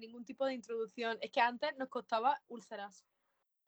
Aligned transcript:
ningún 0.00 0.24
tipo 0.24 0.44
de 0.46 0.54
introducción. 0.54 1.18
Es 1.20 1.30
que 1.30 1.40
antes 1.40 1.70
nos 1.78 1.88
costaba 1.88 2.40
úlceras. 2.48 3.04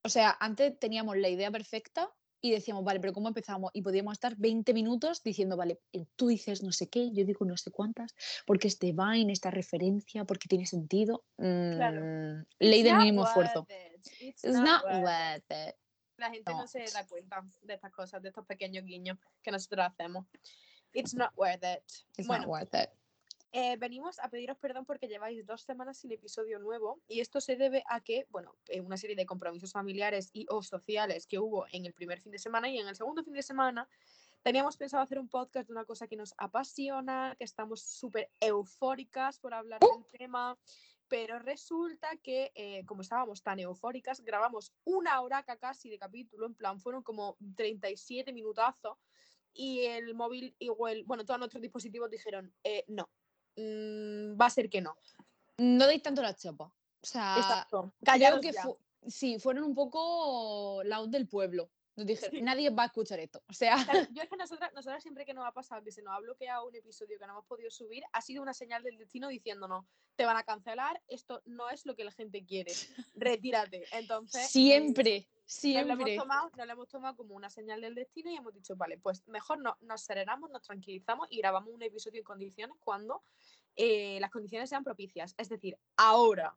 O 0.04 0.08
sea, 0.08 0.36
antes 0.40 0.78
teníamos 0.78 1.16
la 1.16 1.28
idea 1.28 1.50
perfecta 1.50 2.10
y 2.40 2.50
decíamos, 2.50 2.82
vale, 2.82 2.98
pero 2.98 3.12
¿cómo 3.12 3.28
empezamos? 3.28 3.70
Y 3.72 3.82
podíamos 3.82 4.14
estar 4.14 4.34
20 4.36 4.74
minutos 4.74 5.22
diciendo, 5.22 5.56
vale, 5.56 5.80
tú 6.16 6.26
dices 6.26 6.62
no 6.64 6.72
sé 6.72 6.88
qué, 6.88 7.12
yo 7.12 7.24
digo 7.24 7.46
no 7.46 7.56
sé 7.56 7.70
cuántas, 7.70 8.14
porque 8.46 8.66
este 8.66 8.92
Vine, 8.92 9.32
esta 9.32 9.50
referencia, 9.50 10.24
porque 10.24 10.48
tiene 10.48 10.66
sentido. 10.66 11.24
Mm, 11.38 12.42
ley 12.58 12.82
del 12.82 12.96
mínimo 12.96 13.24
esfuerzo. 13.24 13.64
It's, 13.68 14.44
It's 14.44 14.54
not 14.54 14.82
not 14.82 15.02
worth 15.02 15.44
it. 15.50 15.68
it. 15.68 15.76
La 16.16 16.30
gente 16.30 16.50
no 16.50 16.58
not. 16.58 16.68
se 16.68 16.84
da 16.92 17.06
cuenta 17.06 17.44
de 17.62 17.74
estas 17.74 17.92
cosas, 17.92 18.20
de 18.20 18.28
estos 18.28 18.44
pequeños 18.44 18.84
guiños 18.84 19.18
que 19.40 19.52
nosotros 19.52 19.86
hacemos. 19.86 20.26
It's 20.92 21.14
not 21.14 21.30
worth 21.36 21.62
it. 21.62 21.84
It's 22.16 22.26
bueno, 22.26 22.46
not 22.46 22.50
worth 22.50 22.74
it. 22.74 22.90
Eh, 23.52 23.76
venimos 23.76 24.18
a 24.18 24.28
pediros 24.30 24.56
perdón 24.58 24.84
porque 24.86 25.08
lleváis 25.08 25.44
dos 25.46 25.62
semanas 25.62 25.98
sin 25.98 26.10
episodio 26.12 26.58
nuevo 26.58 27.00
y 27.06 27.20
esto 27.20 27.40
se 27.40 27.56
debe 27.56 27.84
a 27.88 28.00
que, 28.00 28.26
bueno, 28.30 28.56
eh, 28.68 28.80
una 28.80 28.96
serie 28.96 29.14
de 29.16 29.26
compromisos 29.26 29.72
familiares 29.72 30.30
y 30.32 30.46
o 30.48 30.62
sociales 30.62 31.26
que 31.26 31.38
hubo 31.38 31.66
en 31.72 31.84
el 31.86 31.92
primer 31.92 32.20
fin 32.20 32.32
de 32.32 32.38
semana 32.38 32.68
y 32.70 32.78
en 32.78 32.88
el 32.88 32.96
segundo 32.96 33.22
fin 33.22 33.34
de 33.34 33.42
semana 33.42 33.88
teníamos 34.42 34.76
pensado 34.76 35.02
hacer 35.02 35.18
un 35.18 35.28
podcast 35.28 35.68
de 35.68 35.72
una 35.72 35.84
cosa 35.84 36.08
que 36.08 36.16
nos 36.16 36.34
apasiona, 36.38 37.34
que 37.38 37.44
estamos 37.44 37.82
súper 37.82 38.30
eufóricas 38.40 39.38
por 39.38 39.54
hablar 39.54 39.78
del 39.80 40.04
tema, 40.18 40.58
pero 41.08 41.38
resulta 41.38 42.16
que 42.16 42.50
eh, 42.54 42.84
como 42.86 43.02
estábamos 43.02 43.42
tan 43.42 43.60
eufóricas, 43.60 44.20
grabamos 44.22 44.72
una 44.84 45.20
hora 45.20 45.42
casi 45.44 45.90
de 45.90 45.98
capítulo, 45.98 46.46
en 46.46 46.54
plan, 46.54 46.80
fueron 46.80 47.02
como 47.02 47.36
37 47.56 48.32
minutazos 48.32 48.96
y 49.52 49.80
el 49.82 50.14
móvil 50.14 50.56
el- 50.58 51.04
bueno, 51.04 51.24
todos 51.26 51.38
nuestros 51.38 51.60
dispositivos 51.60 52.10
dijeron, 52.10 52.52
eh, 52.64 52.84
no, 52.88 53.10
mm, 53.56 54.40
va 54.40 54.46
a 54.46 54.50
ser 54.50 54.68
que 54.70 54.80
no. 54.80 54.96
No 55.58 55.86
deis 55.86 56.02
tanto 56.02 56.22
la 56.22 56.34
chapa. 56.34 56.64
O 56.64 57.06
sea, 57.06 57.36
Exacto. 57.36 57.92
que 58.40 58.52
fu- 58.52 58.78
sí, 59.06 59.38
fueron 59.38 59.64
un 59.64 59.74
poco 59.74 60.82
la 60.84 60.98
voz 61.00 61.10
del 61.10 61.28
pueblo. 61.28 61.70
Nos 61.94 62.06
dijeron, 62.06 62.30
Sí. 62.36 62.40
nadie 62.42 62.70
va 62.70 62.84
a 62.84 62.86
escuchar 62.86 63.18
esto. 63.20 63.42
O 63.48 63.52
sea, 63.52 63.76
Claro, 63.84 64.06
yo 64.16 64.22
es 64.22 64.28
que 64.30 64.36
nosotras, 64.36 64.72
nosotras 64.72 65.02
siempre 65.02 65.26
que 65.26 65.34
nos 65.34 65.46
ha 65.46 65.52
pasado 65.52 65.82
que 65.84 65.92
se 65.92 66.00
nos 66.00 66.14
ha 66.16 66.20
bloqueado 66.20 66.66
un 66.66 66.74
episodio 66.74 67.18
que 67.18 67.26
no 67.26 67.34
hemos 67.34 67.44
podido 67.44 67.70
subir, 67.70 68.02
ha 68.12 68.22
sido 68.22 68.40
una 68.42 68.54
señal 68.54 68.82
del 68.82 68.96
destino 68.96 69.28
diciéndonos, 69.28 69.84
te 70.16 70.24
van 70.24 70.36
a 70.38 70.42
cancelar, 70.42 71.02
esto 71.08 71.42
no 71.44 71.68
es 71.68 71.84
lo 71.84 71.94
que 71.94 72.04
la 72.04 72.12
gente 72.12 72.44
quiere, 72.46 72.72
retírate. 73.14 73.84
Entonces, 73.92 74.48
eh, 74.70 75.28
siempre, 75.52 75.82
nos 75.82 75.88
lo, 75.88 75.92
hemos 75.94 76.04
siempre. 76.06 76.22
tomado, 76.22 76.50
nos 76.56 76.66
lo 76.66 76.72
hemos 76.72 76.88
tomado 76.88 77.16
como 77.16 77.34
una 77.34 77.50
señal 77.50 77.80
del 77.80 77.94
destino 77.94 78.30
y 78.30 78.36
hemos 78.36 78.54
dicho, 78.54 78.76
vale, 78.76 78.98
pues 78.98 79.26
mejor 79.28 79.58
no, 79.58 79.76
nos 79.80 80.02
serenamos, 80.02 80.50
nos 80.50 80.62
tranquilizamos 80.62 81.28
y 81.30 81.38
grabamos 81.38 81.72
un 81.72 81.82
episodio 81.82 82.18
en 82.18 82.24
condiciones 82.24 82.76
cuando 82.80 83.22
eh, 83.76 84.18
las 84.20 84.30
condiciones 84.30 84.68
sean 84.68 84.84
propicias. 84.84 85.34
Es 85.38 85.48
decir, 85.48 85.78
ahora. 85.96 86.56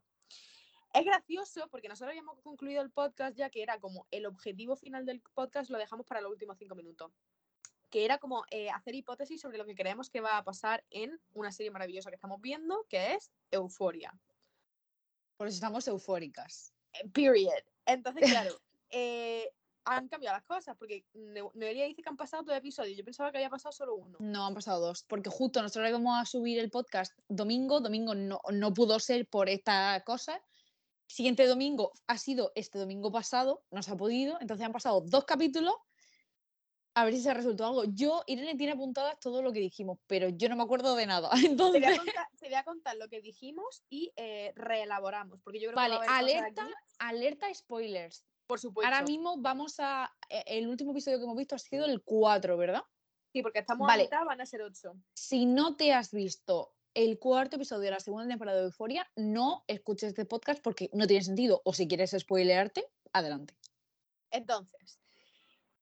Es 0.94 1.04
gracioso 1.04 1.68
porque 1.70 1.90
nosotros 1.90 2.12
habíamos 2.12 2.40
concluido 2.40 2.82
el 2.82 2.90
podcast 2.90 3.36
ya 3.36 3.50
que 3.50 3.62
era 3.62 3.80
como 3.80 4.08
el 4.12 4.26
objetivo 4.26 4.78
final 4.78 5.06
del 5.06 5.22
podcast, 5.34 5.70
lo 5.70 5.78
dejamos 5.78 6.06
para 6.06 6.22
los 6.22 6.32
últimos 6.32 6.58
cinco 6.58 6.74
minutos. 6.74 7.12
Que 7.90 8.06
era 8.06 8.18
como 8.18 8.46
eh, 8.50 8.70
hacer 8.70 8.96
hipótesis 8.96 9.42
sobre 9.42 9.58
lo 9.58 9.66
que 9.66 9.76
creemos 9.76 10.10
que 10.10 10.22
va 10.22 10.38
a 10.38 10.44
pasar 10.44 10.86
en 10.90 11.20
una 11.34 11.52
serie 11.52 11.70
maravillosa 11.70 12.10
que 12.10 12.16
estamos 12.16 12.40
viendo, 12.40 12.86
que 12.90 13.14
es 13.14 13.30
Euforia. 13.52 14.14
Por 15.36 15.48
eso 15.48 15.56
estamos 15.56 15.86
eufóricas. 15.88 16.74
Eh, 16.94 17.10
Period. 17.10 17.64
Entonces, 17.86 18.32
claro, 18.32 18.58
eh, 18.90 19.50
han 19.86 20.08
cambiado 20.08 20.36
las 20.36 20.46
cosas 20.46 20.76
porque 20.78 21.06
Noelia 21.14 21.86
dice 21.86 22.02
que 22.02 22.10
han 22.10 22.18
pasado 22.18 22.44
dos 22.44 22.58
episodios. 22.58 22.98
Yo 22.98 23.06
pensaba 23.06 23.32
que 23.32 23.38
había 23.38 23.50
pasado 23.50 23.72
solo 23.72 23.96
uno. 23.96 24.18
No, 24.20 24.46
han 24.46 24.54
pasado 24.54 24.88
dos. 24.88 25.04
Porque 25.04 25.30
justo 25.30 25.62
nosotros 25.62 25.88
íbamos 25.88 26.20
a 26.20 26.26
subir 26.26 26.60
el 26.60 26.72
podcast 26.72 27.14
domingo. 27.28 27.80
Domingo 27.80 28.16
no, 28.16 28.42
no 28.52 28.74
pudo 28.74 29.00
ser 29.00 29.28
por 29.28 29.48
esta 29.48 30.02
cosa. 30.06 30.42
Siguiente 31.08 31.46
domingo 31.46 31.92
ha 32.08 32.18
sido 32.18 32.52
este 32.56 32.80
domingo 32.80 33.12
pasado. 33.12 33.64
No 33.70 33.84
se 33.84 33.92
ha 33.92 33.96
podido. 33.96 34.38
Entonces 34.42 34.66
han 34.66 34.74
pasado 34.74 35.02
dos 35.02 35.26
capítulos. 35.26 35.76
A 36.96 37.04
ver 37.04 37.14
si 37.14 37.22
se 37.22 37.30
ha 37.30 37.34
resuelto 37.34 37.66
algo. 37.66 37.84
Yo, 37.84 38.24
Irene 38.26 38.56
tiene 38.56 38.74
apuntadas 38.74 39.20
todo 39.20 39.42
lo 39.42 39.52
que 39.52 39.60
dijimos, 39.60 40.00
pero 40.08 40.30
yo 40.30 40.48
no 40.48 40.56
me 40.56 40.64
acuerdo 40.64 40.96
de 40.96 41.06
nada. 41.06 41.30
Te 41.42 41.48
Entonces, 41.48 41.82
voy 41.82 41.94
a 41.94 41.98
contar, 41.98 42.28
te 42.40 42.46
voy 42.46 42.56
a 42.56 42.64
contar 42.64 42.96
lo 42.96 43.10
que 43.10 43.22
dijimos 43.22 43.84
y 43.90 44.14
eh, 44.16 44.54
reelaboramos. 44.56 45.42
Porque 45.44 45.60
yo 45.60 45.68
creo 45.68 45.76
vale, 45.76 46.00
que 46.00 46.08
va 46.08 46.16
a 46.16 46.18
haber 46.20 46.38
cosas 46.38 46.48
alerta, 46.56 46.70
alerta 47.00 47.54
spoilers. 47.54 48.26
Por 48.48 48.60
supuesto. 48.60 48.94
Ahora 48.94 49.06
mismo 49.06 49.38
vamos 49.38 49.76
a. 49.80 50.12
e- 50.30 50.44
El 50.46 50.68
último 50.68 50.92
episodio 50.92 51.18
que 51.18 51.24
hemos 51.24 51.38
visto 51.38 51.56
ha 51.56 51.60
sido 51.60 51.86
el 51.86 52.04
4, 52.04 52.58
¿verdad? 52.58 52.84
Sí, 53.32 53.42
porque 53.42 53.60
estamos 53.60 53.88
Vale. 53.88 54.04
a 54.04 54.06
mitad, 54.06 54.26
van 54.26 54.42
a 54.42 54.46
ser 54.46 54.62
ocho. 54.62 54.94
Si 55.14 55.46
no 55.46 55.76
te 55.76 55.94
has 55.94 56.12
visto 56.12 56.74
el 56.94 57.20
cuarto 57.20 57.58
episodio 57.58 57.82
de 57.84 57.92
la 57.92 58.00
segunda 58.00 58.28
temporada 58.28 58.60
de 58.60 58.66
Euforia, 58.66 59.12
no 59.18 59.66
escuches 59.68 60.10
este 60.10 60.26
podcast 60.26 60.62
porque 60.64 60.90
no 60.94 61.06
tiene 61.06 61.24
sentido. 61.24 61.62
O 61.66 61.74
si 61.74 61.88
quieres 61.88 62.16
spoilearte, 62.18 62.86
adelante. 63.12 63.54
Entonces, 64.32 65.00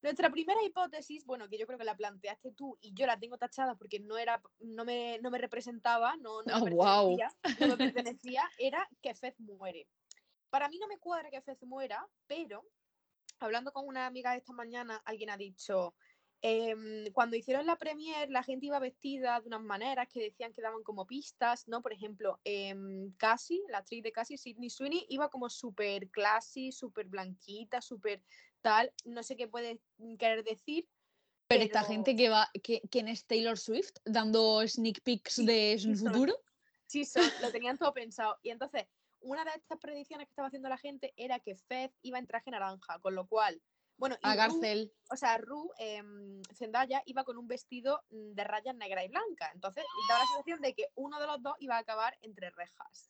nuestra 0.01 0.31
primera 0.31 0.59
hipótesis, 0.66 1.25
bueno, 1.25 1.47
que 1.47 1.57
yo 1.57 1.66
creo 1.66 1.78
que 1.78 1.85
la 1.85 1.95
planteaste 1.95 2.51
tú 2.51 2.78
y 2.81 2.94
yo 2.94 3.06
la 3.06 3.19
tengo 3.19 3.38
tachada 3.38 3.75
porque 3.75 4.00
no 4.00 4.18
era, 4.18 4.41
no 4.59 4.84
me, 4.84 5.19
no 5.19 5.31
me 5.31 5.38
representaba, 5.38 6.18
no, 6.18 6.41
no, 6.44 6.66
me 6.66 6.72
Oh, 6.78 7.16
pertenecía, 7.16 7.31
no 7.59 7.68
me 7.68 7.78
pertenecía, 7.78 8.44
era 8.57 8.90
que 9.01 9.13
Fez 9.16 9.40
muere. 9.40 9.88
Para 10.53 10.69
mí 10.69 10.77
no 10.77 10.87
me 10.87 10.99
cuadra 10.99 11.31
que 11.31 11.41
Fez 11.41 11.63
muera, 11.63 12.07
pero 12.27 12.63
hablando 13.39 13.71
con 13.71 13.87
una 13.87 14.05
amiga 14.05 14.35
esta 14.35 14.53
mañana, 14.53 15.01
alguien 15.03 15.31
ha 15.31 15.35
dicho, 15.35 15.95
em, 16.43 17.11
cuando 17.11 17.35
hicieron 17.35 17.65
la 17.65 17.75
premier, 17.75 18.29
la 18.29 18.43
gente 18.43 18.67
iba 18.67 18.77
vestida 18.77 19.41
de 19.41 19.47
unas 19.47 19.63
maneras 19.63 20.07
que 20.13 20.21
decían 20.21 20.53
que 20.53 20.61
daban 20.61 20.83
como 20.83 21.07
pistas, 21.07 21.67
¿no? 21.67 21.81
Por 21.81 21.91
ejemplo, 21.91 22.39
em, 22.43 23.11
Cassie, 23.17 23.63
la 23.67 23.79
actriz 23.79 24.03
de 24.03 24.11
Cassie, 24.11 24.37
Sidney 24.37 24.69
Sweeney, 24.69 25.07
iba 25.09 25.27
como 25.31 25.49
súper 25.49 26.11
classy, 26.11 26.71
súper 26.71 27.07
blanquita, 27.07 27.81
súper 27.81 28.21
tal, 28.61 28.93
no 29.05 29.23
sé 29.23 29.35
qué 29.35 29.47
puede 29.47 29.81
querer 30.19 30.43
decir. 30.43 30.87
Pero, 31.47 31.63
esta 31.63 31.83
gente 31.83 32.15
que 32.15 32.29
va, 32.29 32.47
que, 32.61 32.83
¿quién 32.91 33.07
es 33.07 33.25
Taylor 33.25 33.57
Swift 33.57 33.95
dando 34.05 34.61
sneak 34.67 35.01
peeks 35.01 35.33
Sí, 35.33 35.47
de 35.47 35.79
su 35.79 35.95
sí 35.95 35.95
son. 35.95 36.13
futuro? 36.13 36.39
Sí, 36.85 37.05
son, 37.05 37.23
lo 37.41 37.51
tenían 37.51 37.75
todo 37.75 37.91
pensado. 37.91 38.37
Y 38.43 38.51
entonces, 38.51 38.85
una 39.23 39.44
de 39.45 39.51
estas 39.56 39.79
predicciones 39.79 40.28
que 40.28 40.31
estaba 40.31 40.47
haciendo 40.47 40.69
la 40.69 40.78
gente 40.78 41.13
era 41.17 41.39
que 41.39 41.56
Fez 41.56 41.91
iba 42.01 42.19
en 42.19 42.28
traje 42.28 42.51
naranja, 42.51 43.00
con 43.00 43.16
lo 43.16 43.25
cual, 43.28 43.61
bueno, 43.97 44.16
A 44.22 44.34
Ru- 44.34 44.38
cárcel. 44.38 44.94
o 45.11 45.16
sea, 45.16 45.38
Ru, 45.38 45.72
em, 45.78 46.41
Zendaya, 46.56 47.01
iba 47.06 47.23
con 47.23 47.38
un 47.38 47.47
vestido 47.47 48.03
de 48.09 48.44
rayas 48.44 48.75
negra 48.75 49.03
y 49.03 49.07
blanca. 49.07 49.51
Entonces, 49.53 49.83
daba 50.09 50.22
la 50.22 50.28
sensación 50.28 50.62
de 50.62 50.73
que 50.73 50.88
uno 50.95 51.19
de 51.19 51.28
los 51.28 51.41
dos 51.41 51.56
iba 51.59 51.75
a 51.75 51.79
acabar 51.79 52.17
entre 52.22 52.50
rejas. 52.51 53.09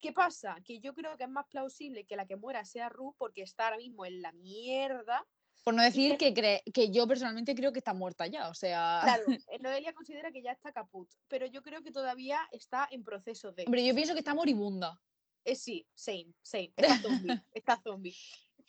¿Qué 0.00 0.12
pasa? 0.12 0.56
Que 0.64 0.78
yo 0.80 0.94
creo 0.94 1.16
que 1.16 1.24
es 1.24 1.30
más 1.30 1.46
plausible 1.48 2.04
que 2.04 2.14
la 2.14 2.26
que 2.26 2.36
muera 2.36 2.64
sea 2.64 2.88
Ru 2.88 3.14
porque 3.18 3.42
está 3.42 3.64
ahora 3.64 3.78
mismo 3.78 4.06
en 4.06 4.22
la 4.22 4.30
mierda. 4.32 5.26
Por 5.64 5.74
no 5.74 5.82
decir 5.82 6.16
que- 6.18 6.32
cree, 6.32 6.62
que 6.72 6.90
yo 6.90 7.06
personalmente 7.08 7.54
creo 7.54 7.72
que 7.72 7.80
está 7.80 7.94
muerta 7.94 8.26
ya. 8.28 8.48
O 8.48 8.54
sea, 8.54 9.00
Claro, 9.02 9.24
eh, 9.50 9.58
Noelia 9.58 9.92
considera 9.92 10.30
que 10.30 10.40
ya 10.40 10.52
está 10.52 10.72
caput, 10.72 11.10
pero 11.26 11.46
yo 11.46 11.62
creo 11.62 11.82
que 11.82 11.90
todavía 11.90 12.40
está 12.52 12.86
en 12.92 13.02
proceso 13.02 13.50
de... 13.52 13.64
hombre, 13.64 13.84
yo 13.84 13.94
pienso 13.94 14.12
que 14.12 14.20
está 14.20 14.34
moribunda. 14.34 15.00
Eh, 15.44 15.54
sí, 15.54 15.86
same, 15.94 16.34
same. 16.42 16.72
Está 16.76 16.98
zombie, 17.00 17.42
está 17.54 17.80
zombie. 17.82 18.16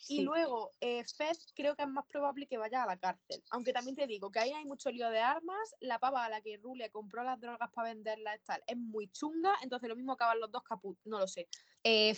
Y 0.08 0.22
luego, 0.22 0.72
eh, 0.80 1.04
Fez 1.04 1.52
creo 1.54 1.76
que 1.76 1.82
es 1.82 1.88
más 1.88 2.06
probable 2.06 2.46
que 2.46 2.56
vaya 2.56 2.82
a 2.82 2.86
la 2.86 2.96
cárcel. 2.96 3.42
Aunque 3.50 3.72
también 3.72 3.96
te 3.96 4.06
digo 4.06 4.30
que 4.30 4.38
ahí 4.38 4.50
hay 4.50 4.64
mucho 4.64 4.90
lío 4.90 5.10
de 5.10 5.18
armas. 5.18 5.74
La 5.80 5.98
pava 5.98 6.24
a 6.24 6.30
la 6.30 6.40
que 6.40 6.56
Ru 6.56 6.74
le 6.74 6.90
compró 6.90 7.22
las 7.22 7.38
drogas 7.38 7.70
para 7.74 7.90
venderlas 7.90 8.40
tal, 8.44 8.62
es 8.66 8.78
muy 8.78 9.08
chunga. 9.10 9.54
Entonces 9.62 9.90
lo 9.90 9.96
mismo 9.96 10.12
acaban 10.12 10.40
los 10.40 10.50
dos 10.50 10.62
caput. 10.62 10.98
No 11.04 11.18
lo 11.18 11.26
sé. 11.28 11.48
eh, 11.84 12.14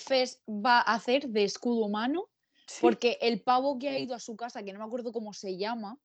va 0.49 0.79
a 0.79 0.95
hacer 0.95 1.29
de 1.29 1.43
escudo 1.45 1.85
humano 1.87 2.31
porque 2.81 3.19
el 3.21 3.43
pavo 3.43 3.79
que 3.79 3.89
ha 3.89 3.99
ido 3.99 4.15
a 4.15 4.21
su 4.21 4.37
casa, 4.37 4.63
que 4.63 4.73
no 4.73 4.79
me 4.79 4.85
acuerdo 4.85 5.13
cómo 5.13 5.33
se 5.33 5.57
llama, 5.57 5.99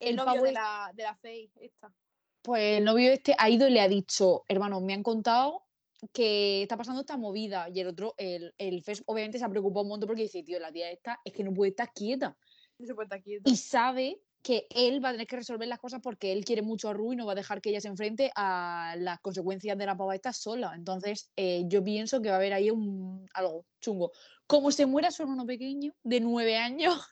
el, 0.00 0.10
el 0.10 0.16
novio 0.16 0.24
pavo 0.26 0.42
de 0.42 0.52
la, 0.52 0.90
de 0.94 1.02
la 1.04 1.14
Faye, 1.16 1.52
esta. 1.60 1.94
pues 2.42 2.78
el 2.78 2.84
novio 2.84 3.12
este 3.12 3.34
ha 3.38 3.48
ido 3.48 3.68
y 3.68 3.70
le 3.70 3.80
ha 3.80 3.88
dicho, 3.88 4.44
hermano, 4.48 4.80
me 4.80 4.92
han 4.94 5.02
contado 5.04 5.66
que 6.12 6.62
está 6.62 6.76
pasando 6.76 7.00
esta 7.00 7.16
movida. 7.16 7.68
Y 7.72 7.80
el 7.80 7.88
otro, 7.88 8.14
el, 8.16 8.54
el 8.58 8.82
Fes, 8.82 9.02
obviamente 9.06 9.38
se 9.38 9.44
ha 9.44 9.48
preocupado 9.48 9.82
un 9.82 9.90
montón 9.90 10.08
porque 10.08 10.22
dice, 10.22 10.42
tío, 10.42 10.58
la 10.58 10.72
tía 10.72 10.90
esta 10.90 11.20
es 11.24 11.32
que 11.32 11.44
no 11.44 11.52
puede 11.52 11.70
estar 11.70 11.92
quieta. 11.92 12.36
No 12.78 12.86
se 12.86 12.94
puede 12.94 13.06
estar 13.06 13.22
quieto. 13.22 13.50
Y 13.50 13.56
sabe 13.56 14.20
que 14.42 14.66
él 14.70 15.04
va 15.04 15.10
a 15.10 15.12
tener 15.12 15.28
que 15.28 15.36
resolver 15.36 15.68
las 15.68 15.78
cosas 15.78 16.00
porque 16.02 16.32
él 16.32 16.44
quiere 16.44 16.62
mucho 16.62 16.88
a 16.88 16.92
Ru 16.92 17.12
y 17.12 17.16
no 17.16 17.26
va 17.26 17.32
a 17.32 17.36
dejar 17.36 17.60
que 17.60 17.70
ella 17.70 17.80
se 17.80 17.86
enfrente 17.86 18.32
a 18.34 18.96
las 18.98 19.20
consecuencias 19.20 19.78
de 19.78 19.86
la 19.86 19.96
pava 19.96 20.16
esta 20.16 20.32
sola. 20.32 20.72
Entonces, 20.74 21.30
eh, 21.36 21.62
yo 21.66 21.84
pienso 21.84 22.20
que 22.20 22.28
va 22.28 22.34
a 22.34 22.38
haber 22.38 22.52
ahí 22.52 22.70
un, 22.70 23.28
algo 23.34 23.66
chungo. 23.80 24.10
Como 24.48 24.72
se 24.72 24.86
muera 24.86 25.12
solo 25.12 25.30
uno 25.30 25.46
pequeño, 25.46 25.94
de 26.02 26.20
nueve 26.20 26.56
años, 26.56 27.08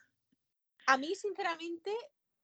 A 0.87 0.99
mí, 0.99 1.15
sinceramente, 1.15 1.93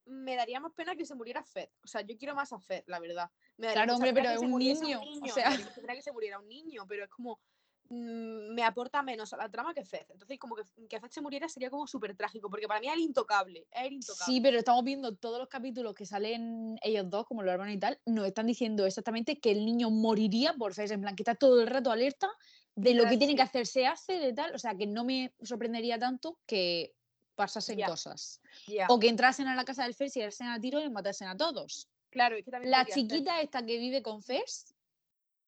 me 0.07 0.37
daría 0.37 0.61
más 0.61 0.73
pena 0.73 0.95
que 0.97 1.05
se 1.05 1.15
muriera 1.15 1.43
Fed. 1.43 1.69
O 1.85 1.87
sea, 1.87 2.01
yo 2.01 2.17
quiero 2.17 2.35
más 2.35 2.53
a 2.53 2.59
Fed, 2.59 2.85
la 2.87 2.99
verdad. 3.01 3.31
Me 3.57 3.67
daría 3.67 3.83
Claro, 3.85 3.97
hombre, 3.97 4.13
pero 4.15 4.31
es 4.31 4.41
un 4.41 4.59
niño, 4.59 5.01
o 5.01 5.21
me 5.21 5.29
sea. 5.31 5.51
que 5.95 6.03
se 6.03 6.13
muriera 6.13 6.39
un 6.39 6.49
niño, 6.49 6.87
pero 6.89 7.05
es 7.05 7.11
como. 7.11 7.41
mm, 7.89 8.55
me 8.55 8.63
aporta 8.63 9.03
menos 9.03 9.33
a 9.33 9.37
la 9.37 9.51
trama 9.51 9.75
que 9.75 9.85
Fed. 9.85 10.07
Entonces, 10.09 10.39
como 10.39 10.57
que, 10.57 10.63
que 10.89 11.01
Fed 11.01 11.11
se 11.11 11.21
muriera 11.21 11.49
sería 11.49 11.71
como 11.71 11.87
súper 11.87 12.17
trágico, 12.17 12.49
porque 12.49 12.69
para 12.69 12.81
mí 12.81 12.89
es 12.89 12.95
el 12.95 13.01
intocable. 13.01 13.67
Es 13.71 13.87
el 13.87 13.93
intocable. 13.95 14.33
Sí, 14.33 14.41
pero 14.41 14.59
estamos 14.59 14.85
viendo 14.85 15.17
todos 15.17 15.39
los 15.39 15.49
capítulos 15.49 15.95
que 15.95 16.07
salen 16.07 16.79
ellos 16.83 17.09
dos, 17.11 17.27
como 17.27 17.43
los 17.43 17.53
hermanos 17.53 17.75
y 17.75 17.79
tal, 17.79 18.01
nos 18.07 18.27
están 18.27 18.47
diciendo 18.47 18.87
exactamente 18.87 19.41
que 19.41 19.51
el 19.51 19.65
niño 19.65 19.91
moriría 19.91 20.55
por 20.55 20.75
Fes, 20.75 20.91
en 20.91 21.01
plan, 21.01 21.17
que 21.17 21.23
está 21.23 21.35
todo 21.35 21.61
el 21.61 21.67
rato 21.67 21.91
alerta 21.91 22.29
de 22.77 22.95
lo 22.95 23.09
que 23.09 23.17
tiene 23.17 23.35
que 23.35 23.43
hacer 23.43 23.67
se 23.67 23.87
hace, 23.87 24.15
de 24.15 24.35
tal, 24.35 24.55
o 24.55 24.59
sea, 24.59 24.77
que 24.77 24.87
no 24.87 25.03
me 25.05 25.35
sorprendería 25.43 25.99
tanto 25.99 26.39
que 26.47 26.96
pasasen 27.37 27.79
cosas. 27.83 28.41
O 28.89 28.99
que 28.99 29.09
entrasen 29.09 29.47
a 29.47 29.55
la 29.55 29.65
casa 29.65 29.85
del 29.85 29.95
Fers 29.95 30.17
y 30.17 30.31
se 30.33 30.45
a 30.45 30.59
tiro 30.59 30.81
y 30.81 30.91
matasen 30.91 31.29
a 31.29 31.37
todos. 31.37 31.89
Claro, 32.11 32.37
es 32.37 32.45
que 32.45 32.51
también 32.51 32.71
La 32.71 32.85
chiquita 32.87 33.41
esta 33.41 33.65
que 33.65 33.79
vive 33.79 34.03
con 34.03 34.23
Fers 34.23 34.75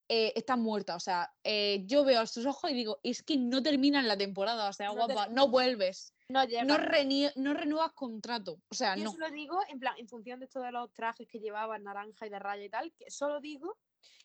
eh, 0.07 0.33
está 0.35 0.55
muerta, 0.55 0.95
o 0.95 0.99
sea, 0.99 1.31
eh, 1.43 1.83
yo 1.85 2.03
veo 2.03 2.21
a 2.21 2.25
sus 2.25 2.45
ojos 2.47 2.71
y 2.71 2.73
digo, 2.73 2.99
es 3.03 3.21
que 3.21 3.37
no 3.37 3.61
terminan 3.61 4.07
la 4.07 4.17
temporada, 4.17 4.67
o 4.69 4.73
sea, 4.73 4.87
No 4.87 4.95
guapa, 4.95 5.27
no 5.27 5.49
vuelves, 5.49 6.13
No 6.29 6.43
no, 6.45 6.77
renie- 6.79 7.31
no 7.35 7.53
renuevas 7.53 7.91
contrato, 7.93 8.59
o 8.69 8.73
sea, 8.75 8.95
Yo 8.95 9.03
no. 9.03 9.11
solo 9.11 9.29
digo, 9.29 9.59
en 9.67 9.79
plan, 9.79 9.93
en 9.99 10.07
función 10.07 10.39
de 10.39 10.47
todos 10.47 10.71
los 10.71 10.91
trajes 10.93 11.27
que 11.27 11.39
llevaban, 11.39 11.83
naranja 11.83 12.25
y 12.25 12.29
de 12.31 12.39
raya 12.39 12.63
y 12.63 12.69
tal, 12.69 12.91
que 12.93 13.11
solo 13.11 13.39
digo 13.39 13.77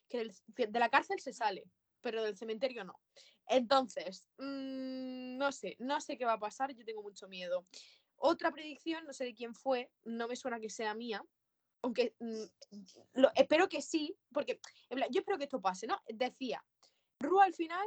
que 0.08 0.30
de 0.56 0.78
la 0.78 0.88
cárcel 0.88 1.20
se 1.20 1.34
sale, 1.34 1.64
pero 2.00 2.22
del 2.22 2.36
cementerio 2.36 2.84
no. 2.84 2.98
Entonces, 3.48 4.26
mm, 4.38 5.36
no 5.36 5.52
sé, 5.52 5.76
no 5.78 6.00
sé 6.00 6.16
qué 6.16 6.24
va 6.24 6.34
a 6.34 6.38
pasar, 6.40 6.74
yo 6.74 6.84
tengo 6.84 7.02
mucho 7.02 7.28
miedo. 7.28 7.66
Otra 8.16 8.52
predicción, 8.52 9.04
no 9.04 9.12
sé 9.12 9.24
de 9.24 9.34
quién 9.34 9.54
fue, 9.54 9.90
no 10.04 10.28
me 10.28 10.36
suena 10.36 10.60
que 10.60 10.70
sea 10.70 10.94
mía, 10.94 11.24
aunque 11.82 12.14
mm, 12.18 12.44
lo- 13.14 13.30
espero 13.34 13.68
que 13.68 13.82
sí, 13.82 14.16
porque 14.32 14.60
yo 15.10 15.20
espero 15.20 15.36
que 15.38 15.44
esto 15.44 15.60
pase, 15.60 15.86
¿no? 15.86 16.00
Decía, 16.08 16.64
Ru 17.18 17.40
al 17.40 17.54
final 17.54 17.86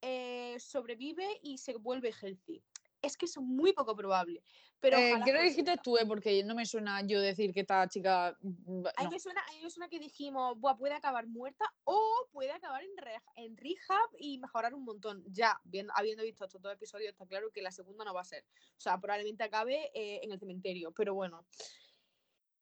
eh, 0.00 0.58
sobrevive 0.60 1.38
y 1.42 1.58
se 1.58 1.76
vuelve 1.76 2.12
healthy. 2.12 2.62
Es 3.04 3.16
que 3.16 3.26
es 3.26 3.36
muy 3.38 3.72
poco 3.72 3.94
probable, 3.94 4.42
pero 4.80 4.96
Eh, 4.98 5.10
ojalá 5.10 5.24
¿Qué 5.24 5.32
lo 5.32 5.38
fuese 5.38 5.50
dijiste 5.50 5.76
tú, 5.82 5.96
eh? 5.98 6.06
Porque 6.06 6.42
no 6.44 6.54
me 6.54 6.66
suena 6.66 7.02
yo 7.06 7.20
decir 7.20 7.52
que 7.52 7.60
esta 7.60 7.86
chica... 7.88 8.36
mm, 8.40 8.86
A 8.96 9.02
mí, 9.02 9.04
no. 9.04 9.10
me 9.10 9.20
suena, 9.20 9.40
a 9.48 9.52
mí 9.52 9.60
me 9.62 9.70
suena 9.70 9.88
que 9.88 9.98
dijimos, 9.98 10.58
Buah, 10.58 10.76
puede 10.76 10.94
acabar 10.94 11.26
muerta 11.26 11.64
o 11.84 12.28
puede 12.32 12.50
acabar 12.52 12.82
en, 12.82 12.96
re- 12.96 13.22
en 13.36 13.56
rehab 13.56 14.08
y 14.18 14.38
mejorar 14.38 14.74
un 14.74 14.84
montón. 14.84 15.22
Ya, 15.26 15.60
habiendo 15.94 16.22
visto 16.22 16.44
estos 16.44 16.60
dos 16.62 16.72
episodios, 16.72 17.10
está 17.12 17.26
claro 17.26 17.50
que 17.52 17.62
la 17.62 17.70
segunda 17.70 18.04
no 18.04 18.14
va 18.14 18.22
a 18.22 18.24
ser. 18.24 18.44
O 18.76 18.80
sea, 18.80 18.98
probablemente 19.00 19.44
acabe 19.44 19.90
eh, 19.94 20.20
en 20.22 20.32
el 20.32 20.38
cementerio, 20.38 20.92
pero 20.92 21.14
bueno. 21.14 21.46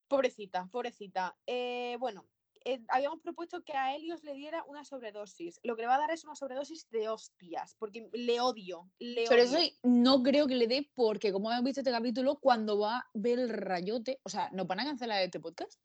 Pobrecita, 0.09 0.69
pobrecita. 0.71 1.37
Eh, 1.47 1.97
bueno, 1.99 2.27
eh, 2.65 2.81
habíamos 2.89 3.21
propuesto 3.21 3.63
que 3.63 3.73
a 3.75 3.95
Helios 3.95 4.23
le 4.25 4.35
diera 4.35 4.65
una 4.65 4.85
sobredosis. 4.85 5.61
Lo 5.63 5.77
que 5.77 5.83
le 5.83 5.89
va 5.89 5.97
a 5.97 5.99
dar 5.99 6.11
es 6.11 6.25
una 6.25 6.35
sobredosis 6.35 6.89
de 6.91 7.09
hostias, 7.09 7.77
porque 7.79 8.09
le 8.13 8.41
odio, 8.41 8.91
le 8.99 9.25
Pero 9.29 9.43
odio. 9.43 9.59
eso 9.59 9.75
no 9.83 10.23
creo 10.23 10.47
que 10.47 10.55
le 10.55 10.67
dé 10.67 10.91
porque, 10.95 11.33
como 11.33 11.51
hemos 11.51 11.65
visto 11.65 11.81
este 11.81 11.91
capítulo, 11.91 12.37
cuando 12.37 12.79
va 12.79 12.99
a 12.99 13.11
ver 13.15 13.39
el 13.39 13.49
rayote, 13.49 14.21
o 14.23 14.29
sea, 14.29 14.51
¿nos 14.53 14.67
van 14.67 14.81
a 14.81 14.85
cancelar 14.85 15.23
este 15.23 15.41
podcast? 15.41 15.81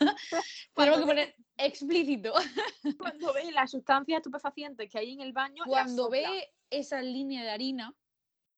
Tenemos 0.74 1.00
que 1.00 1.06
poner 1.06 1.34
explícito. 1.56 2.32
Cuando 2.98 3.32
ve 3.34 3.52
las 3.52 3.70
sustancias 3.70 4.18
estupefacientes 4.18 4.90
que 4.90 4.98
hay 4.98 5.12
en 5.12 5.20
el 5.20 5.32
baño, 5.32 5.64
Cuando 5.66 6.08
ve 6.08 6.48
esa 6.70 7.02
línea 7.02 7.42
de 7.42 7.50
harina, 7.50 7.94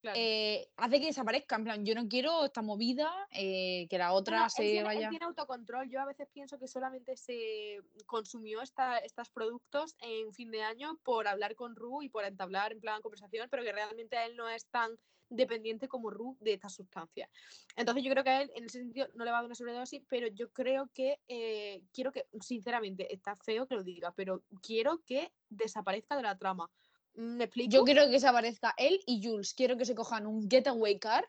Claro. 0.02 0.18
eh, 0.18 0.68
hace 0.76 0.98
que 0.98 1.06
desaparezca. 1.06 1.54
En 1.54 1.64
plan, 1.64 1.86
yo 1.86 1.94
no 1.94 2.08
quiero 2.08 2.44
esta 2.44 2.60
movida, 2.60 3.08
eh, 3.30 3.86
que 3.88 3.98
la 3.98 4.12
otra 4.12 4.38
no, 4.38 4.44
él, 4.46 4.50
se 4.50 4.78
él 4.78 4.84
vaya. 4.84 5.08
tiene 5.08 5.24
autocontrol. 5.24 5.88
Yo 5.88 6.00
a 6.00 6.04
veces 6.04 6.28
pienso 6.32 6.58
que 6.58 6.66
solamente 6.66 7.16
se 7.16 7.78
consumió 8.06 8.62
esta, 8.62 8.98
estos 8.98 9.30
productos 9.30 9.94
en 10.00 10.34
fin 10.34 10.50
de 10.50 10.62
año 10.62 10.98
por 11.04 11.28
hablar 11.28 11.54
con 11.54 11.76
Ru 11.76 12.02
y 12.02 12.08
por 12.08 12.24
entablar 12.24 12.72
en 12.72 12.80
plan 12.80 13.00
conversación, 13.00 13.48
pero 13.48 13.62
que 13.62 13.72
realmente 13.72 14.16
él 14.24 14.34
no 14.34 14.48
es 14.48 14.66
tan 14.66 14.98
dependiente 15.28 15.88
como 15.88 16.10
Ru 16.10 16.36
de 16.40 16.54
estas 16.54 16.74
sustancias. 16.74 17.30
Entonces 17.76 18.04
yo 18.04 18.10
creo 18.10 18.24
que 18.24 18.30
a 18.30 18.42
él 18.42 18.52
en 18.54 18.64
ese 18.64 18.80
sentido 18.80 19.08
no 19.14 19.24
le 19.24 19.30
va 19.30 19.38
a 19.38 19.40
dar 19.42 19.46
una 19.46 19.54
sobredosis, 19.54 20.02
pero 20.08 20.26
yo 20.26 20.50
creo 20.50 20.90
que 20.92 21.20
eh, 21.28 21.82
quiero 21.92 22.12
que, 22.12 22.26
sinceramente, 22.40 23.12
está 23.14 23.36
feo 23.36 23.66
que 23.66 23.76
lo 23.76 23.82
diga, 23.82 24.12
pero 24.14 24.42
quiero 24.62 25.00
que 25.06 25.32
desaparezca 25.48 26.16
de 26.16 26.22
la 26.22 26.36
trama. 26.36 26.70
¿Me 27.14 27.44
explico? 27.44 27.70
Yo 27.70 27.84
quiero 27.84 28.04
que 28.04 28.12
desaparezca 28.12 28.74
él 28.76 29.00
y 29.06 29.22
Jules. 29.22 29.54
Quiero 29.54 29.76
que 29.76 29.84
se 29.84 29.94
cojan 29.94 30.26
un 30.26 30.48
getaway 30.48 30.98
car, 30.98 31.26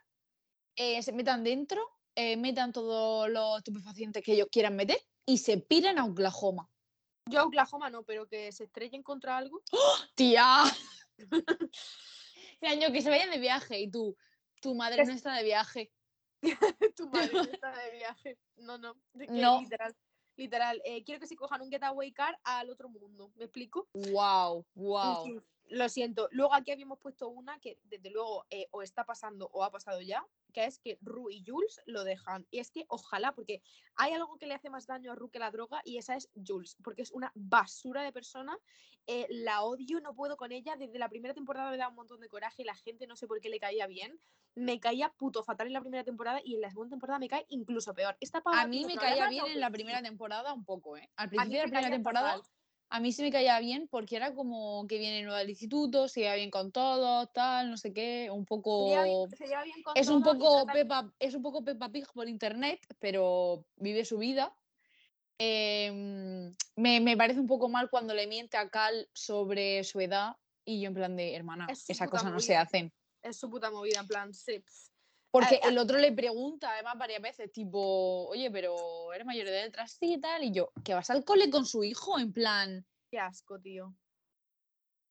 eh, 0.75 1.01
se 1.03 1.11
metan 1.11 1.43
dentro, 1.43 1.81
eh, 2.15 2.37
metan 2.37 2.71
todos 2.71 3.29
los 3.29 3.57
estupefacientes 3.57 4.23
que 4.23 4.33
ellos 4.33 4.47
quieran 4.51 4.75
meter 4.75 4.97
y 5.25 5.37
se 5.39 5.57
piren 5.57 5.99
a 5.99 6.05
Oklahoma. 6.05 6.69
Yo 7.29 7.41
a 7.41 7.45
Oklahoma 7.45 7.89
no, 7.89 8.03
pero 8.03 8.27
que 8.27 8.51
se 8.51 8.65
estrellen 8.65 9.03
contra 9.03 9.37
algo. 9.37 9.61
¡Tía! 10.15 10.63
Mira, 12.61 12.75
yo 12.75 12.91
que 12.91 13.01
se 13.01 13.09
vayan 13.09 13.29
de 13.29 13.39
viaje 13.39 13.79
y 13.79 13.89
tú, 13.89 14.15
tu 14.61 14.75
madre 14.75 15.05
no 15.05 15.13
está 15.13 15.35
de 15.35 15.43
viaje. 15.43 15.91
tu 16.95 17.09
madre 17.09 17.31
no 17.33 17.41
está 17.43 17.71
de 17.71 17.91
viaje. 17.91 18.37
No, 18.57 18.77
no. 18.77 18.95
de 19.13 19.27
que 19.27 19.33
No. 19.33 19.61
Literal. 19.61 19.95
Literal. 20.35 20.81
eh, 20.83 21.03
quiero 21.03 21.19
que 21.19 21.27
se 21.27 21.35
cojan 21.35 21.61
un 21.61 21.69
getaway 21.69 22.11
car 22.11 22.39
al 22.43 22.69
otro 22.69 22.89
mundo. 22.89 23.31
¿Me 23.35 23.45
explico? 23.45 23.87
¡Wow! 23.93 24.65
¡Wow! 24.73 25.43
Lo 25.69 25.89
siento. 25.89 26.27
Luego 26.31 26.53
aquí 26.53 26.71
habíamos 26.71 26.99
puesto 26.99 27.29
una 27.29 27.59
que 27.59 27.79
desde 27.83 28.09
luego 28.11 28.45
eh, 28.49 28.67
o 28.71 28.81
está 28.81 29.05
pasando 29.05 29.49
o 29.53 29.63
ha 29.63 29.71
pasado 29.71 30.01
ya, 30.01 30.25
que 30.53 30.65
es 30.65 30.77
que 30.77 30.97
Ru 31.01 31.29
y 31.29 31.43
Jules 31.45 31.81
lo 31.85 32.03
dejan. 32.03 32.45
Y 32.51 32.59
es 32.59 32.69
que 32.69 32.85
ojalá, 32.89 33.33
porque 33.33 33.61
hay 33.95 34.13
algo 34.13 34.37
que 34.37 34.45
le 34.45 34.53
hace 34.53 34.69
más 34.69 34.85
daño 34.85 35.11
a 35.11 35.15
Ru 35.15 35.29
que 35.29 35.39
la 35.39 35.51
droga 35.51 35.81
y 35.83 35.97
esa 35.97 36.15
es 36.15 36.29
Jules, 36.45 36.77
porque 36.83 37.01
es 37.01 37.11
una 37.11 37.31
basura 37.35 38.03
de 38.03 38.11
persona. 38.11 38.57
eh, 39.05 39.27
la 39.29 39.63
odio, 39.63 39.99
no 39.99 40.15
puedo 40.15 40.37
con 40.37 40.51
ella. 40.51 40.75
Desde 40.77 40.97
la 40.97 41.09
primera 41.09 41.33
temporada 41.33 41.69
me 41.69 41.77
da 41.77 41.89
un 41.89 41.95
montón 41.95 42.21
de 42.21 42.29
coraje. 42.29 42.63
La 42.63 42.75
gente 42.75 43.05
no 43.07 43.15
sé 43.15 43.27
por 43.27 43.41
qué 43.41 43.49
le 43.49 43.59
caía 43.59 43.87
bien. 43.87 44.17
Me 44.55 44.79
caía 44.79 45.09
puto 45.09 45.43
fatal 45.43 45.67
en 45.67 45.73
la 45.73 45.81
primera 45.81 46.03
temporada 46.03 46.39
y 46.43 46.55
en 46.55 46.61
la 46.61 46.69
segunda 46.69 46.91
temporada 46.91 47.19
me 47.19 47.27
cae 47.27 47.45
incluso 47.49 47.93
peor. 47.93 48.15
Esta 48.19 48.41
A 48.45 48.67
mí 48.67 48.85
me 48.85 48.95
caía 48.95 49.27
bien 49.27 49.47
en 49.47 49.59
la 49.59 49.71
primera 49.71 50.01
temporada 50.01 50.53
un 50.53 50.63
poco, 50.63 50.95
¿eh? 50.95 51.09
Al 51.15 51.29
principio 51.29 51.59
de 51.59 51.59
la 51.59 51.65
me 51.65 51.71
primera 51.71 51.89
temporada 51.89 52.31
fatal. 52.37 52.51
A 52.93 52.99
mí 52.99 53.11
sí 53.11 53.23
me 53.23 53.31
caía 53.31 53.59
bien 53.59 53.87
porque 53.87 54.15
era 54.15 54.35
como 54.35 54.85
que 54.87 54.99
viene 54.99 55.23
nueva 55.23 55.39
del 55.39 55.49
instituto, 55.49 56.07
se 56.07 56.19
lleva 56.19 56.35
bien 56.35 56.51
con 56.51 56.71
todos, 56.71 57.27
tal, 57.33 57.71
no 57.71 57.75
sé 57.75 57.91
qué, 57.91 58.29
un 58.31 58.45
Se 58.45 58.53
lleva 58.53 58.61
poco... 58.61 59.03
bien, 59.03 59.29
se 59.35 59.47
lleva 59.47 59.63
bien 59.63 59.81
con 59.81 59.97
Es 59.97 60.09
un 60.09 60.21
poco 60.21 60.63
es 61.17 61.33
un 61.33 61.41
poco 61.41 61.63
Peppa 61.63 61.89
Pig 61.91 62.05
por 62.13 62.29
internet, 62.29 62.79
pero 62.99 63.65
vive 63.77 64.05
su 64.05 64.19
vida. 64.19 64.55
Em, 65.39 66.53
me, 66.75 66.99
me 66.99 67.17
parece 67.17 67.39
un 67.39 67.47
poco 67.47 67.67
mal 67.67 67.89
cuando 67.89 68.13
le 68.13 68.27
miente 68.27 68.57
a 68.57 68.69
Cal 68.69 69.09
sobre 69.11 69.83
su 69.83 69.99
edad 69.99 70.37
y 70.63 70.79
yo 70.79 70.89
en 70.89 70.93
plan 70.93 71.15
de 71.15 71.35
hermana, 71.35 71.65
Es 71.71 71.85
puta 71.87 72.07
cosas 72.07 72.31
no 72.31 72.39
se 72.39 72.55
hacen. 72.55 72.93
Es 73.23 73.37
su 73.37 73.49
puta 73.49 73.71
movida, 73.71 74.01
en 74.01 74.07
plan, 74.07 74.33
sí. 74.35 74.63
Porque 75.31 75.59
Ah, 75.63 75.69
el 75.69 75.79
otro 75.79 75.97
le 75.97 76.11
pregunta 76.11 76.71
además 76.73 76.95
varias 76.95 77.19
veces, 77.19 77.51
tipo, 77.51 78.27
oye, 78.27 78.51
pero 78.51 79.11
eres 79.13 79.25
mayor 79.25 79.47
de 79.47 79.61
edad 79.63 79.87
sí 79.87 80.13
y 80.13 80.21
tal, 80.21 80.43
y 80.43 80.51
yo, 80.51 80.71
que 80.83 80.93
vas 80.93 81.09
al 81.09 81.25
cole 81.25 81.49
con 81.49 81.65
su 81.65 81.83
hijo, 81.83 82.19
en 82.19 82.31
plan, 82.31 82.85
Qué 83.13 83.19
asco, 83.19 83.59
tío. 83.59 83.93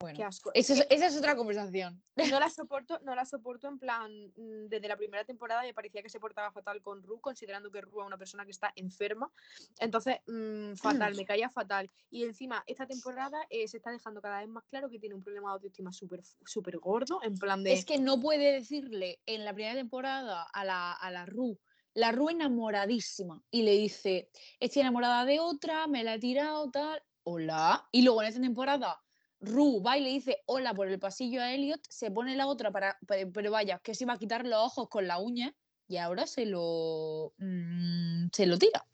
bueno, 0.00 0.16
Qué 0.16 0.24
asco. 0.24 0.50
eso 0.54 0.72
es- 0.72 0.84
que 0.86 0.92
esa 0.96 1.06
es 1.06 1.16
otra 1.16 1.36
conversación. 1.36 2.02
no 2.16 2.40
la 2.40 2.50
soporto, 2.56 2.98
no 3.04 3.14
la 3.14 3.24
soporto 3.24 3.68
en 3.68 3.78
plan, 3.78 4.10
mm, 4.34 4.66
desde 4.66 4.88
la 4.88 4.96
primera 4.96 5.24
temporada 5.24 5.62
me 5.62 5.72
parecía 5.72 6.02
que 6.02 6.08
se 6.08 6.18
portaba 6.18 6.50
fatal 6.50 6.82
con 6.82 7.00
Ru, 7.04 7.20
considerando 7.20 7.70
que 7.70 7.80
Ru 7.80 8.00
es 8.00 8.06
una 8.08 8.18
persona 8.18 8.44
que 8.44 8.50
está 8.50 8.72
enferma. 8.74 9.30
Entonces, 9.78 10.16
mm, 10.26 10.74
fatal, 10.74 11.14
me 11.14 11.24
caía 11.24 11.48
fatal. 11.48 11.88
Y 12.10 12.24
encima, 12.24 12.64
esta 12.66 12.88
temporada 12.88 13.38
eh, 13.48 13.68
se 13.68 13.76
está 13.76 13.92
dejando 13.92 14.20
cada 14.20 14.40
vez 14.40 14.48
más 14.48 14.64
claro 14.64 14.90
que 14.90 14.98
tiene 14.98 15.14
un 15.14 15.22
problema 15.22 15.50
de 15.50 15.54
autoestima 15.54 15.92
súper 15.92 16.24
súper 16.44 16.78
gordo, 16.78 17.20
en 17.22 17.38
plan 17.38 17.62
de... 17.62 17.72
Es 17.74 17.84
que 17.84 18.00
no 18.00 18.20
puede 18.20 18.50
decirle 18.52 19.20
en 19.26 19.44
la 19.44 19.54
primera 19.54 19.76
temporada 19.76 20.42
a 20.52 20.64
la, 20.64 20.92
a 20.92 21.08
la 21.12 21.24
Ru, 21.24 21.56
la 21.94 22.10
Ru 22.10 22.30
enamoradísima, 22.30 23.40
y 23.52 23.62
le 23.62 23.76
dice, 23.76 24.28
estoy 24.58 24.80
enamorada 24.82 25.24
de 25.24 25.38
otra, 25.38 25.86
me 25.86 26.02
la 26.02 26.14
he 26.14 26.18
tirado, 26.18 26.68
tal, 26.72 27.00
hola. 27.24 27.88
Y 27.92 28.02
luego 28.02 28.22
en 28.22 28.28
esta 28.28 28.40
temporada, 28.40 29.02
Ru 29.40 29.82
va 29.82 29.98
y 29.98 30.02
le 30.02 30.10
dice 30.10 30.42
hola 30.46 30.74
por 30.74 30.88
el 30.88 30.98
pasillo 30.98 31.42
a 31.42 31.52
Elliot, 31.52 31.80
se 31.88 32.10
pone 32.10 32.36
la 32.36 32.46
otra 32.46 32.70
para, 32.70 32.98
pero, 33.06 33.30
pero 33.32 33.50
vaya, 33.50 33.78
que 33.78 33.94
se 33.94 34.04
iba 34.04 34.12
a 34.14 34.18
quitar 34.18 34.46
los 34.46 34.60
ojos 34.60 34.88
con 34.88 35.06
la 35.06 35.18
uña, 35.18 35.54
y 35.88 35.96
ahora 35.98 36.26
se 36.26 36.46
lo, 36.46 37.34
mm, 37.38 38.28
se 38.32 38.46
lo 38.46 38.58
tira. 38.58 38.86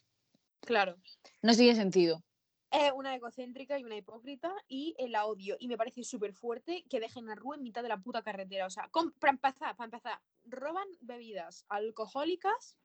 Claro. 0.60 0.96
No 1.42 1.54
tiene 1.54 1.74
sentido. 1.76 2.24
Es 2.70 2.92
una 2.92 3.14
egocéntrica 3.14 3.78
y 3.78 3.84
una 3.84 3.96
hipócrita 3.96 4.52
y 4.68 4.94
la 5.08 5.26
odio. 5.26 5.56
Y 5.58 5.68
me 5.68 5.78
parece 5.78 6.04
súper 6.04 6.34
fuerte 6.34 6.84
que 6.90 7.00
dejen 7.00 7.30
a 7.30 7.34
Ru 7.34 7.54
en 7.54 7.62
mitad 7.62 7.82
de 7.82 7.88
la 7.88 7.98
puta 7.98 8.22
carretera. 8.22 8.66
O 8.66 8.70
sea, 8.70 8.88
com- 8.90 9.12
para 9.18 9.30
empezar, 9.30 9.76
para 9.76 9.86
empezar, 9.86 10.20
roban 10.44 10.86
bebidas 11.00 11.64
alcohólicas 11.68 12.76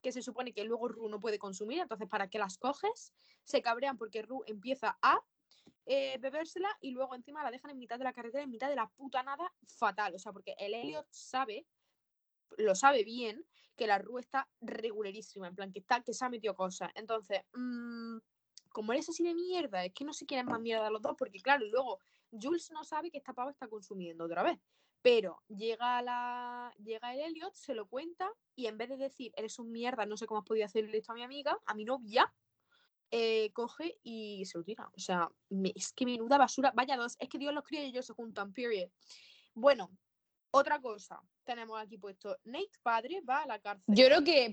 que 0.00 0.12
se 0.12 0.22
supone 0.22 0.52
que 0.52 0.64
luego 0.64 0.88
Ru 0.88 1.08
no 1.08 1.20
puede 1.20 1.38
consumir, 1.38 1.80
entonces 1.80 2.08
¿para 2.08 2.28
qué 2.28 2.38
las 2.38 2.58
coges? 2.58 3.12
Se 3.44 3.62
cabrean 3.62 3.96
porque 3.96 4.22
Ru 4.22 4.42
empieza 4.46 4.98
a 5.02 5.22
eh, 5.86 6.18
bebérsela 6.18 6.68
y 6.80 6.90
luego 6.92 7.14
encima 7.14 7.42
la 7.42 7.50
dejan 7.50 7.70
en 7.70 7.78
mitad 7.78 7.98
de 7.98 8.04
la 8.04 8.12
carretera, 8.12 8.44
en 8.44 8.50
mitad 8.50 8.68
de 8.68 8.76
la 8.76 8.88
puta 8.88 9.22
nada 9.22 9.52
fatal. 9.66 10.14
O 10.14 10.18
sea, 10.18 10.32
porque 10.32 10.54
el 10.58 10.74
Elliot 10.74 11.06
sabe, 11.10 11.66
lo 12.58 12.74
sabe 12.74 13.04
bien, 13.04 13.44
que 13.76 13.86
la 13.86 13.98
Ru 13.98 14.18
está 14.18 14.48
regulerísima, 14.60 15.48
en 15.48 15.54
plan 15.54 15.72
que 15.72 15.78
está, 15.80 16.02
que 16.02 16.12
se 16.12 16.24
ha 16.24 16.28
metido 16.28 16.54
cosas. 16.54 16.90
Entonces, 16.94 17.42
mm, 17.54 18.18
como 18.70 18.92
eres 18.92 19.08
así 19.08 19.24
de 19.24 19.34
mierda, 19.34 19.84
es 19.84 19.92
que 19.92 20.04
no 20.04 20.12
sé 20.12 20.26
quién 20.26 20.40
es 20.40 20.46
más 20.46 20.60
mierda 20.60 20.90
los 20.90 21.02
dos, 21.02 21.16
porque 21.18 21.40
claro, 21.40 21.66
luego 21.66 21.98
Jules 22.30 22.70
no 22.70 22.84
sabe 22.84 23.10
que 23.10 23.18
esta 23.18 23.32
pava 23.32 23.50
está 23.50 23.68
consumiendo 23.68 24.24
otra 24.24 24.42
vez. 24.42 24.58
Pero 25.02 25.42
llega 25.48 26.02
la 26.02 26.72
llega 26.82 27.14
el 27.14 27.20
Elliot, 27.20 27.54
se 27.54 27.74
lo 27.74 27.86
cuenta 27.86 28.30
y 28.54 28.66
en 28.66 28.76
vez 28.76 28.90
de 28.90 28.96
decir 28.98 29.32
eres 29.36 29.58
un 29.58 29.72
mierda, 29.72 30.04
no 30.04 30.16
sé 30.16 30.26
cómo 30.26 30.40
has 30.40 30.46
podido 30.46 30.66
hacerle 30.66 30.98
esto 30.98 31.12
a 31.12 31.14
mi 31.14 31.22
amiga, 31.22 31.58
a 31.64 31.74
mi 31.74 31.84
novia, 31.84 32.32
eh, 33.10 33.50
coge 33.52 33.98
y 34.02 34.44
se 34.44 34.58
lo 34.58 34.64
tira. 34.64 34.88
O 34.94 35.00
sea, 35.00 35.28
es 35.74 35.92
que 35.92 36.04
menuda 36.04 36.36
basura. 36.38 36.72
Vaya 36.74 36.96
dos, 36.96 37.16
es 37.18 37.28
que 37.28 37.38
Dios 37.38 37.54
los 37.54 37.64
cría 37.64 37.82
y 37.84 37.88
ellos 37.88 38.06
se 38.06 38.12
juntan, 38.12 38.52
period. 38.52 38.90
Bueno, 39.54 39.90
otra 40.52 40.80
cosa. 40.80 41.20
Tenemos 41.44 41.80
aquí 41.80 41.96
puesto, 41.98 42.36
Nate 42.44 42.70
padre 42.82 43.22
va 43.22 43.42
a 43.42 43.46
la 43.46 43.58
cárcel. 43.58 43.84
Yo 43.88 44.04
creo 44.06 44.22
que, 44.22 44.52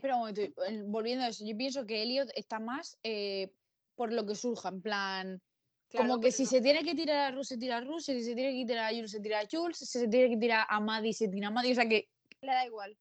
el- 0.67 0.83
volviendo 0.85 1.25
a 1.25 1.27
eso, 1.27 1.43
yo 1.45 1.55
pienso 1.57 1.85
que 1.85 2.01
Elliot 2.01 2.29
está 2.35 2.59
más 2.59 2.97
eh, 3.03 3.53
por 3.95 4.13
lo 4.13 4.25
que 4.25 4.33
surja, 4.35 4.69
en 4.69 4.81
plan, 4.81 5.41
Claro, 5.89 6.08
como 6.08 6.20
que 6.20 6.32
si 6.32 6.44
no- 6.44 6.50
se 6.50 6.62
tiene 6.62 6.84
que 6.84 6.96
tirar 6.96 7.17
a 7.17 7.32
Ruth, 7.36 7.46
se 7.46 7.58
tira 7.58 7.77
a 7.77 7.82
Ruth, 7.82 8.01
si 8.01 8.22
se 8.24 8.36
tiene 8.36 8.51
que 8.60 8.65
tirar 8.65 8.86
a 8.86 8.96
Jules, 8.96 9.12
se 9.12 9.20
tira 9.22 9.39
a 9.39 9.48
Jules, 9.50 9.77
si 9.77 9.86
se 9.86 10.08
tiene 10.08 10.29
que 10.29 10.38
tirar 10.38 10.65
a 10.70 10.79
Maddie, 10.79 11.13
se 11.13 11.27
tira 11.29 11.48
a 11.48 11.51
Maddie, 11.51 11.72
o 11.72 11.75
sea 11.75 11.88
que 11.88 12.10
le 12.41 12.51
da 12.51 12.65
igual. 12.65 12.98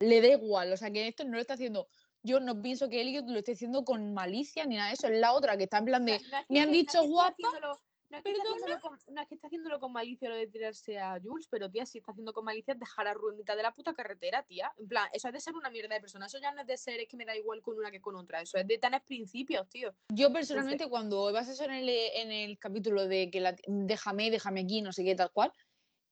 le 0.00 0.20
da 0.20 0.28
igual, 0.28 0.72
o 0.72 0.76
sea 0.76 0.90
que 0.90 1.06
esto 1.08 1.24
no 1.24 1.32
lo 1.32 1.40
está 1.40 1.54
haciendo, 1.54 1.88
yo 2.22 2.40
no 2.40 2.60
pienso 2.62 2.88
que 2.88 3.00
Elliot 3.00 3.28
lo 3.28 3.38
esté 3.38 3.52
haciendo 3.52 3.84
con 3.84 4.14
malicia 4.14 4.64
ni 4.64 4.76
nada 4.76 4.88
de 4.88 4.94
eso, 4.94 5.06
es 5.08 5.18
la 5.20 5.32
otra 5.32 5.56
que 5.56 5.64
está 5.64 5.78
en 5.78 5.84
plan 5.84 6.04
de, 6.06 6.18
no 6.18 6.38
me 6.48 6.60
han 6.60 6.72
dicho 6.72 7.04
guapa, 7.06 7.34
haciéndolo- 7.36 7.80
No 8.12 8.18
es, 8.18 8.24
que 8.24 8.32
perdona. 8.32 8.50
haciéndolo 8.50 8.80
con, 8.82 9.14
no 9.14 9.22
es 9.22 9.28
que 9.28 9.34
esté 9.36 9.46
haciéndolo 9.46 9.80
con 9.80 9.90
malicia 9.90 10.28
lo 10.28 10.36
de 10.36 10.46
tirarse 10.46 10.98
a 10.98 11.18
Jules, 11.18 11.48
pero 11.50 11.70
tía, 11.70 11.86
si 11.86 11.96
está 11.96 12.12
haciendo 12.12 12.34
con 12.34 12.44
malicia 12.44 12.74
es 12.74 12.78
dejar 12.78 13.06
a 13.08 13.14
Ru 13.14 13.30
en 13.30 13.38
mitad 13.38 13.56
de 13.56 13.62
la 13.62 13.74
puta 13.74 13.94
carretera, 13.94 14.42
tía. 14.42 14.70
En 14.78 14.86
plan, 14.86 15.08
eso 15.14 15.28
es 15.28 15.34
de 15.34 15.40
ser 15.40 15.54
una 15.54 15.70
mierda 15.70 15.94
de 15.94 16.00
persona. 16.02 16.26
Eso 16.26 16.38
ya 16.38 16.52
no 16.52 16.60
es 16.60 16.66
de 16.66 16.76
ser, 16.76 17.00
es 17.00 17.08
que 17.08 17.16
me 17.16 17.24
da 17.24 17.34
igual 17.34 17.62
con 17.62 17.78
una 17.78 17.90
que 17.90 18.02
con 18.02 18.14
otra. 18.16 18.42
Eso 18.42 18.58
es 18.58 18.66
de 18.66 18.76
tener 18.76 19.02
principios, 19.02 19.66
tío. 19.70 19.94
Yo 20.10 20.30
personalmente, 20.30 20.90
cuando 20.90 21.32
vas 21.32 21.48
eso 21.48 21.64
en 21.64 21.70
el, 21.70 21.88
en 21.88 22.30
el 22.30 22.58
capítulo 22.58 23.08
de 23.08 23.30
que 23.30 23.40
la, 23.40 23.56
déjame, 23.66 24.30
déjame 24.30 24.60
aquí, 24.60 24.82
no 24.82 24.92
sé 24.92 25.04
qué, 25.04 25.14
tal 25.14 25.32
cual, 25.32 25.50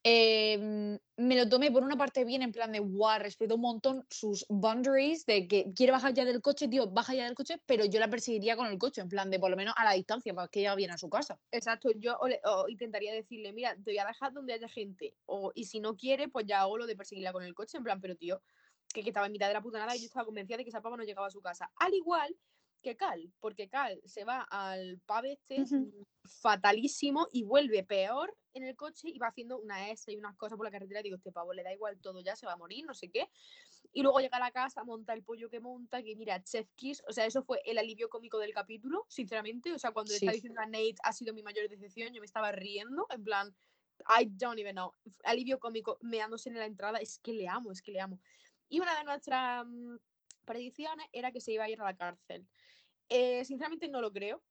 eh, 0.03 0.99
me 1.17 1.37
lo 1.37 1.49
tomé 1.49 1.71
por 1.71 1.83
una 1.83 1.97
parte 1.97 2.25
bien, 2.25 2.43
en 2.43 2.53
plan 2.53 2.73
de 2.73 2.79
guau, 2.79 3.19
respeto 3.19 3.57
un 3.57 3.61
montón 3.61 4.07
sus 4.09 4.47
boundaries, 4.49 5.27
de 5.27 5.47
que 5.47 5.73
quiere 5.75 5.93
bajar 5.93 6.15
ya 6.15 6.25
del 6.25 6.41
coche, 6.41 6.69
tío, 6.69 6.91
baja 6.91 7.15
ya 7.15 7.25
del 7.25 7.35
coche, 7.35 7.61
pero 7.67 7.85
yo 7.85 8.01
la 8.01 8.09
perseguiría 8.09 8.57
con 8.57 8.67
el 8.67 8.79
coche, 8.79 9.03
en 9.03 9.09
plan 9.09 9.31
de 9.31 9.39
por 9.39 9.51
lo 9.51 9.57
menos 9.57 9.75
a 9.77 9.85
la 9.85 9.93
distancia, 9.93 10.33
para 10.33 10.49
que 10.49 10.61
ella 10.61 10.75
viene 10.75 10.95
a 10.95 10.99
su 10.99 11.11
casa. 11.11 11.39
Exacto, 11.51 11.91
yo 11.97 12.19
o 12.19 12.69
intentaría 12.69 13.13
decirle, 13.13 13.53
mira, 13.53 13.75
te 13.75 13.91
voy 13.91 13.99
a 13.99 14.07
dejar 14.07 14.33
donde 14.33 14.55
haya 14.55 14.69
gente. 14.69 15.15
O, 15.27 15.53
y 15.55 15.65
si 15.65 15.81
no 15.81 15.97
quiere, 15.97 16.29
pues 16.29 16.47
ya 16.47 16.61
hago 16.61 16.79
lo 16.79 16.87
de 16.87 16.97
perseguirla 16.97 17.33
con 17.33 17.45
el 17.45 17.55
coche. 17.55 17.77
En 17.77 17.85
plan, 17.85 18.01
pero 18.01 18.17
tío, 18.17 18.43
que, 18.93 19.03
que 19.03 19.11
estaba 19.11 19.27
en 19.27 19.33
mitad 19.33 19.49
de 19.49 19.55
la 19.55 19.63
puta 19.63 19.79
nada 19.79 19.95
y 19.95 20.01
yo 20.01 20.07
estaba 20.07 20.25
convencida 20.25 20.57
de 20.57 20.65
que 20.65 20.71
esa 20.71 20.81
pava 20.81 20.97
no 20.97 21.05
llegaba 21.05 21.27
a 21.27 21.31
su 21.31 21.41
casa. 21.41 21.71
Al 21.77 21.95
igual 21.95 22.35
que 22.81 22.97
Cal, 22.97 23.33
porque 23.41 23.69
Cal 23.69 24.01
se 24.05 24.25
va 24.25 24.43
al 24.51 25.01
pub 25.07 25.25
este 25.25 25.65
fatalísimo 26.25 27.29
y 27.33 27.43
vuelve 27.43 27.85
peor 27.85 28.37
en 28.55 28.65
el 28.65 28.77
coche 28.77 29.09
y 29.09 29.19
va 29.19 29.29
haciendo 29.29 29.59
una 29.59 29.91
S 29.91 30.11
y 30.11 30.17
unas 30.17 30.37
cosas 30.37 30.57
por 30.57 30.67
la 30.67 30.71
carretera. 30.71 31.03
Digo, 31.03 31.17
este 31.17 31.33
pavo 31.33 31.53
le 31.53 31.63
da 31.63 31.73
igual 31.73 31.99
todo, 32.01 32.21
ya 32.21 32.37
se 32.37 32.47
va 32.47 32.53
a 32.53 32.57
morir, 32.57 32.85
no 32.85 32.95
sé 32.95 33.11
qué. 33.11 33.29
Y 33.93 34.03
luego 34.03 34.21
llega 34.21 34.37
a 34.37 34.41
la 34.41 34.51
casa, 34.51 34.85
monta 34.85 35.13
el 35.13 35.23
pollo 35.23 35.49
que 35.49 35.61
monta, 35.61 36.03
que 36.03 36.15
mira, 36.17 36.43
Chef 36.43 36.69
Kiss, 36.77 37.03
o 37.09 37.13
sea, 37.13 37.27
eso 37.27 37.43
fue 37.43 37.61
el 37.65 37.79
alivio 37.79 38.09
cómico 38.09 38.39
del 38.39 38.55
capítulo, 38.55 39.05
sinceramente. 39.09 39.73
O 39.73 39.79
sea, 39.79 39.93
cuando 39.93 40.11
le 40.11 40.17
está 40.17 40.33
diciendo 40.33 40.61
a 40.61 40.67
Nate 40.67 40.97
ha 41.03 41.13
sido 41.13 41.35
mi 41.35 41.43
mayor 41.43 41.69
decepción, 41.69 42.13
yo 42.13 42.21
me 42.21 42.27
estaba 42.27 42.53
riendo, 42.53 43.07
en 43.11 43.25
plan, 43.25 43.55
I 44.19 44.27
don't 44.27 44.59
even 44.59 44.75
know. 44.75 44.95
Alivio 45.25 45.59
cómico, 45.59 45.99
meándose 46.01 46.49
en 46.49 46.59
la 46.59 46.67
entrada, 46.67 46.99
es 46.99 47.19
que 47.19 47.33
le 47.33 47.49
amo, 47.49 47.73
es 47.73 47.83
que 47.83 47.93
le 47.93 48.01
amo. 48.01 48.21
Y 48.69 48.81
una 48.81 48.97
de 48.97 49.05
nuestras 49.05 49.67
mm, 49.67 49.97
predicciones 50.45 51.07
era 51.13 51.33
que 51.33 51.41
se 51.41 51.53
iba 51.53 51.65
a 51.65 51.71
ir 51.71 51.81
a 51.81 51.85
la 51.85 51.97
cárcel. 51.97 52.47
Eh, 53.11 53.45
sinceramente 53.45 53.89
no 53.89 54.01
lo 54.01 54.13
creo. 54.13 54.43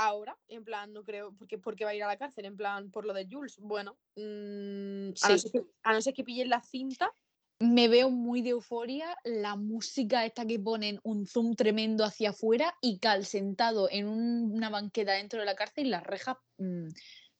Ahora, 0.00 0.38
en 0.46 0.64
plan, 0.64 0.92
no 0.92 1.02
creo, 1.02 1.34
porque, 1.36 1.58
porque 1.58 1.84
va 1.84 1.90
a 1.90 1.94
ir 1.94 2.04
a 2.04 2.06
la 2.06 2.16
cárcel, 2.16 2.44
en 2.44 2.56
plan, 2.56 2.90
por 2.92 3.04
lo 3.04 3.12
de 3.12 3.26
Jules. 3.28 3.58
Bueno, 3.58 3.98
mm, 4.14 5.10
a, 5.22 5.28
no 5.28 5.38
ser 5.38 5.50
que, 5.50 5.62
a 5.82 5.92
no 5.92 6.00
ser 6.00 6.14
que 6.14 6.22
pillen 6.22 6.48
la 6.48 6.62
cinta, 6.62 7.12
Me 7.60 7.88
veo 7.88 8.08
muy 8.08 8.40
de 8.40 8.50
euforia, 8.50 9.16
la 9.24 9.56
música 9.56 10.24
esta 10.24 10.46
que 10.46 10.60
ponen 10.60 11.00
un 11.02 11.26
zoom 11.26 11.56
tremendo 11.56 12.04
hacia 12.04 12.30
afuera 12.30 12.72
y 12.80 13.00
Cal 13.00 13.24
sentado 13.24 13.88
en 13.90 14.06
un- 14.06 14.52
una 14.52 14.70
banqueta 14.70 15.14
dentro 15.14 15.40
de 15.40 15.46
la 15.46 15.56
cárcel 15.56 15.86
y 15.86 15.90
las 15.90 16.04
rejas 16.04 16.36
mm, 16.58 16.86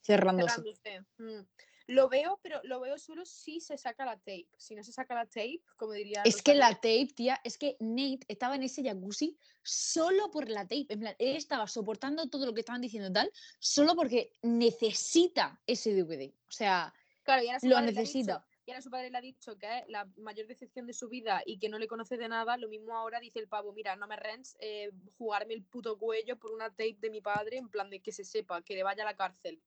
cerrándose. 0.02 0.54
cerrándose. 0.54 1.00
Mm. 1.18 1.46
Lo 1.88 2.10
veo, 2.10 2.38
pero 2.42 2.60
lo 2.64 2.80
veo 2.80 2.98
solo 2.98 3.24
si 3.24 3.60
se 3.60 3.78
saca 3.78 4.04
la 4.04 4.18
tape. 4.18 4.46
Si 4.58 4.74
no 4.74 4.84
se 4.84 4.92
saca 4.92 5.14
la 5.14 5.24
tape, 5.24 5.62
como 5.76 5.92
diría. 5.92 6.20
Es 6.22 6.42
que 6.42 6.54
la 6.54 6.74
tape, 6.74 7.08
tía, 7.16 7.40
es 7.44 7.56
que 7.56 7.78
Nate 7.80 8.20
estaba 8.28 8.56
en 8.56 8.62
ese 8.62 8.82
jacuzzi 8.82 9.38
solo 9.62 10.30
por 10.30 10.50
la 10.50 10.64
tape. 10.64 10.84
En 10.90 11.00
plan, 11.00 11.16
él 11.18 11.36
estaba 11.36 11.66
soportando 11.66 12.28
todo 12.28 12.44
lo 12.44 12.52
que 12.52 12.60
estaban 12.60 12.82
diciendo 12.82 13.10
tal, 13.10 13.32
solo 13.58 13.96
porque 13.96 14.32
necesita 14.42 15.58
ese 15.66 15.94
DVD. 15.94 16.30
O 16.46 16.50
sea, 16.50 16.92
Claro, 17.24 17.42
y 17.42 17.48
ahora 17.48 17.80
lo 17.80 17.80
necesita. 17.80 18.46
y 18.66 18.70
ahora 18.70 18.82
su 18.82 18.90
padre 18.90 19.10
le 19.10 19.16
ha 19.18 19.22
dicho 19.22 19.58
que 19.58 19.78
es 19.78 19.88
la 19.88 20.06
mayor 20.16 20.46
decepción 20.46 20.86
de 20.86 20.92
su 20.92 21.08
vida 21.08 21.42
y 21.46 21.58
que 21.58 21.70
no 21.70 21.78
le 21.78 21.88
conoce 21.88 22.18
de 22.18 22.28
nada. 22.28 22.58
Lo 22.58 22.68
mismo 22.68 22.94
ahora 22.94 23.18
dice 23.18 23.38
el 23.38 23.48
pavo: 23.48 23.72
Mira, 23.72 23.96
no 23.96 24.06
me 24.06 24.16
rents 24.16 24.58
eh, 24.60 24.90
jugarme 25.16 25.54
el 25.54 25.64
puto 25.64 25.98
cuello 25.98 26.38
por 26.38 26.52
una 26.52 26.68
tape 26.68 26.98
de 27.00 27.08
mi 27.08 27.22
padre, 27.22 27.56
en 27.56 27.70
plan 27.70 27.88
de 27.88 28.00
que 28.00 28.12
se 28.12 28.24
sepa, 28.24 28.60
que 28.60 28.74
le 28.74 28.82
vaya 28.82 29.04
a 29.04 29.06
la 29.06 29.16
cárcel. 29.16 29.62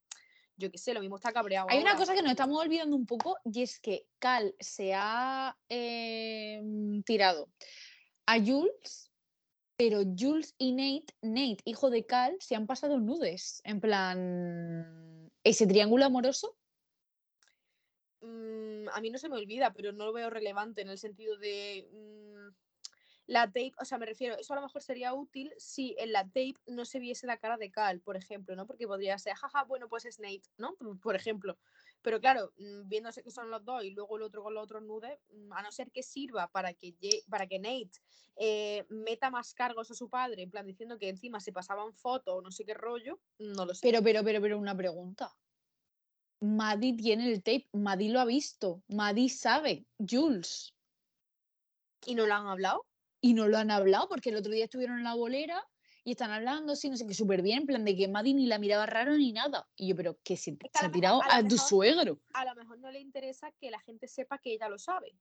Yo 0.61 0.71
qué 0.71 0.77
sé, 0.77 0.93
lo 0.93 0.99
mismo 0.99 1.15
está 1.15 1.33
cabreado. 1.33 1.67
Hay 1.69 1.79
una 1.79 1.95
cosa 1.95 2.13
que 2.13 2.21
nos 2.21 2.31
estamos 2.31 2.61
olvidando 2.61 2.95
un 2.95 3.07
poco 3.07 3.37
y 3.43 3.63
es 3.63 3.79
que 3.79 4.05
Cal 4.19 4.55
se 4.59 4.93
ha 4.93 5.57
eh, 5.69 6.61
tirado 7.03 7.49
a 8.27 8.39
Jules, 8.39 9.11
pero 9.75 10.03
Jules 10.17 10.53
y 10.59 10.73
Nate, 10.73 11.15
Nate, 11.23 11.63
hijo 11.65 11.89
de 11.89 12.05
Cal, 12.05 12.37
se 12.39 12.55
han 12.55 12.67
pasado 12.67 12.99
nudes. 12.99 13.61
En 13.63 13.81
plan, 13.81 15.31
ese 15.43 15.65
triángulo 15.65 16.05
amoroso. 16.05 16.55
Mm, 18.21 18.87
a 18.93 19.01
mí 19.01 19.09
no 19.09 19.17
se 19.17 19.29
me 19.29 19.37
olvida, 19.37 19.73
pero 19.73 19.91
no 19.91 20.05
lo 20.05 20.13
veo 20.13 20.29
relevante 20.29 20.81
en 20.81 20.89
el 20.89 20.99
sentido 20.99 21.37
de 21.37 21.89
la 23.31 23.47
tape, 23.47 23.71
o 23.79 23.85
sea, 23.85 23.97
me 23.97 24.05
refiero, 24.05 24.35
eso 24.37 24.51
a 24.51 24.57
lo 24.57 24.63
mejor 24.63 24.81
sería 24.81 25.13
útil 25.13 25.53
si 25.57 25.95
en 25.97 26.11
la 26.11 26.25
tape 26.25 26.55
no 26.67 26.83
se 26.83 26.99
viese 26.99 27.25
la 27.25 27.37
cara 27.37 27.55
de 27.55 27.71
Cal, 27.71 28.01
por 28.01 28.17
ejemplo, 28.17 28.57
¿no? 28.57 28.67
Porque 28.67 28.85
podría 28.85 29.17
ser, 29.17 29.35
jaja, 29.35 29.63
bueno, 29.63 29.87
pues 29.87 30.03
es 30.03 30.19
Nate, 30.19 30.49
¿no? 30.57 30.75
Por 31.01 31.15
ejemplo. 31.15 31.57
Pero 32.01 32.19
claro, 32.19 32.51
mm, 32.57 32.89
viéndose 32.89 33.23
que 33.23 33.31
son 33.31 33.49
los 33.49 33.63
dos 33.63 33.85
y 33.85 33.91
luego 33.91 34.17
el 34.17 34.23
otro 34.23 34.43
con 34.43 34.53
los 34.53 34.65
otros 34.65 34.83
nudes, 34.83 35.17
mm, 35.29 35.53
a 35.53 35.61
no 35.61 35.71
ser 35.71 35.91
que 35.91 36.03
sirva 36.03 36.51
para 36.51 36.73
que, 36.73 36.93
para 37.29 37.47
que 37.47 37.57
Nate 37.57 37.91
eh, 38.35 38.85
meta 38.89 39.29
más 39.31 39.53
cargos 39.53 39.89
a 39.89 39.95
su 39.95 40.09
padre, 40.09 40.43
en 40.43 40.51
plan 40.51 40.67
diciendo 40.67 40.97
que 40.97 41.07
encima 41.07 41.39
se 41.39 41.53
pasaban 41.53 41.93
fotos 41.93 42.35
o 42.35 42.41
no 42.41 42.51
sé 42.51 42.65
qué 42.65 42.73
rollo, 42.73 43.17
no 43.39 43.65
lo 43.65 43.73
sé. 43.73 43.79
Pero, 43.81 44.03
pero, 44.03 44.25
pero, 44.25 44.41
pero, 44.41 44.59
una 44.59 44.75
pregunta. 44.75 45.33
Maddie 46.41 46.97
tiene 46.97 47.31
el 47.31 47.41
tape, 47.41 47.69
Maddie 47.71 48.11
lo 48.11 48.19
ha 48.19 48.25
visto, 48.25 48.83
Maddie 48.89 49.29
sabe, 49.29 49.85
Jules. 49.99 50.75
¿Y 52.05 52.15
no 52.15 52.25
lo 52.25 52.33
han 52.33 52.47
hablado? 52.47 52.90
Y 53.21 53.33
no 53.33 53.47
lo 53.47 53.57
han 53.57 53.71
hablado 53.71 54.09
porque 54.09 54.29
el 54.29 54.35
otro 54.35 54.51
día 54.51 54.65
estuvieron 54.65 54.97
en 54.97 55.03
la 55.03 55.13
bolera 55.13 55.63
y 56.03 56.11
están 56.11 56.31
hablando, 56.31 56.75
sí, 56.75 56.89
no 56.89 56.97
sé 56.97 57.05
qué, 57.05 57.13
súper 57.13 57.43
bien, 57.43 57.59
en 57.59 57.65
plan 57.67 57.85
de 57.85 57.95
que 57.95 58.07
Maddie 58.07 58.33
ni 58.33 58.47
la 58.47 58.57
miraba 58.57 58.87
raro 58.87 59.15
ni 59.15 59.31
nada. 59.31 59.69
Y 59.75 59.89
yo, 59.89 59.95
pero 59.95 60.17
que 60.23 60.35
se, 60.35 60.57
ha 60.73 60.91
tirado 60.91 61.21
a 61.21 61.35
a, 61.37 61.39
tu 61.41 61.55
mejor- 61.55 61.59
suegro. 61.69 62.21
a 62.33 62.45
lo 62.45 62.55
mejor 62.55 62.79
no 62.79 62.89
le 62.89 62.99
interesa 62.99 63.51
que 63.59 63.69
la 63.69 63.79
gente 63.81 64.07
sepa 64.07 64.39
que 64.39 64.53
ella 64.53 64.67
lo 64.67 64.79
sabe. 64.79 65.15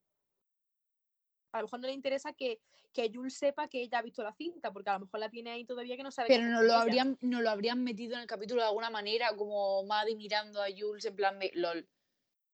A 1.52 1.58
lo 1.58 1.64
mejor 1.64 1.80
no 1.80 1.88
le 1.88 1.92
interesa 1.94 2.32
que, 2.32 2.60
que 2.92 3.10
Jules 3.12 3.36
sepa 3.36 3.68
que 3.68 3.82
ella 3.82 3.98
ha 3.98 4.02
visto 4.02 4.22
la 4.22 4.32
cinta, 4.32 4.72
porque 4.72 4.88
a 4.88 4.94
lo 4.94 5.00
mejor 5.00 5.20
la 5.20 5.28
tiene 5.28 5.50
ahí 5.50 5.64
todavía 5.64 5.96
que 5.96 6.02
no 6.02 6.10
sabe. 6.10 6.28
Pero 6.28 6.44
no 6.44 6.62
lo, 6.62 6.72
habrían, 6.74 7.18
no 7.20 7.42
lo 7.42 7.50
habrían 7.50 7.82
metido 7.82 8.14
en 8.14 8.20
el 8.20 8.26
capítulo 8.26 8.62
de 8.62 8.68
alguna 8.68 8.88
manera, 8.88 9.36
como 9.36 9.84
Maddie 9.84 10.16
mirando 10.16 10.62
a 10.62 10.66
Jules 10.74 11.04
en 11.04 11.16
plan 11.16 11.38
de 11.38 11.50
LOL. 11.54 11.86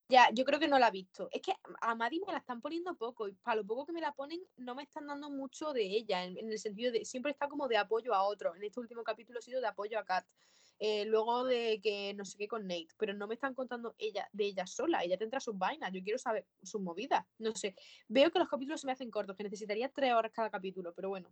Ya, 0.09 0.31
yo 0.33 0.45
creo 0.45 0.61
que 0.61 0.69
no 0.69 0.79
la 0.79 0.87
ha 0.87 0.91
visto. 0.91 1.29
Es 1.33 1.43
que 1.43 1.53
a 1.81 1.95
Maddie 1.97 2.21
me 2.25 2.33
la 2.33 2.39
están 2.39 2.61
poniendo 2.61 2.95
poco, 2.95 3.27
y 3.27 3.33
para 3.33 3.57
lo 3.57 3.67
poco 3.67 3.87
que 3.87 3.93
me 3.93 4.01
la 4.01 4.13
ponen, 4.13 4.41
no 4.57 4.75
me 4.77 4.85
están 4.85 5.07
dando 5.09 5.31
mucho 5.31 5.73
de 5.73 5.83
ella, 5.83 6.25
en, 6.25 6.39
el 6.39 6.59
sentido 6.61 6.93
de 6.93 7.05
siempre 7.05 7.33
está 7.33 7.49
como 7.49 7.67
de 7.67 7.77
apoyo 7.77 8.15
a 8.15 8.23
otro. 8.23 8.55
En 8.55 8.63
este 8.63 8.79
último 8.79 9.03
capítulo 9.03 9.41
ha 9.41 9.43
sido 9.43 9.61
de 9.61 9.67
apoyo 9.67 9.99
a 9.99 10.05
Kat. 10.05 10.25
Eh, 10.79 11.07
luego 11.07 11.45
de 11.45 11.81
que 11.83 12.13
no 12.15 12.25
sé 12.27 12.37
qué 12.37 12.47
con 12.47 12.67
Nate, 12.67 12.89
pero 12.99 13.15
no 13.15 13.27
me 13.27 13.35
están 13.35 13.55
contando 13.55 13.95
ella 13.99 14.29
de 14.33 14.45
ella 14.45 14.67
sola, 14.67 15.03
ella 15.03 15.17
tendrá 15.17 15.41
sus 15.41 15.57
vainas, 15.57 15.91
yo 15.91 16.03
quiero 16.03 16.19
saber 16.19 16.47
sus 16.63 16.83
movidas, 16.83 17.25
no 17.39 17.55
sé. 17.55 17.75
Veo 18.09 18.31
que 18.31 18.39
los 18.39 18.49
capítulos 18.49 18.83
se 18.83 18.87
me 18.87 18.93
hacen 18.93 19.11
cortos, 19.11 19.37
que 19.37 19.45
necesitaría 19.45 19.89
tres 19.89 20.13
horas 20.13 20.33
cada 20.33 20.51
capítulo, 20.51 20.93
pero 20.95 21.09
bueno. 21.09 21.31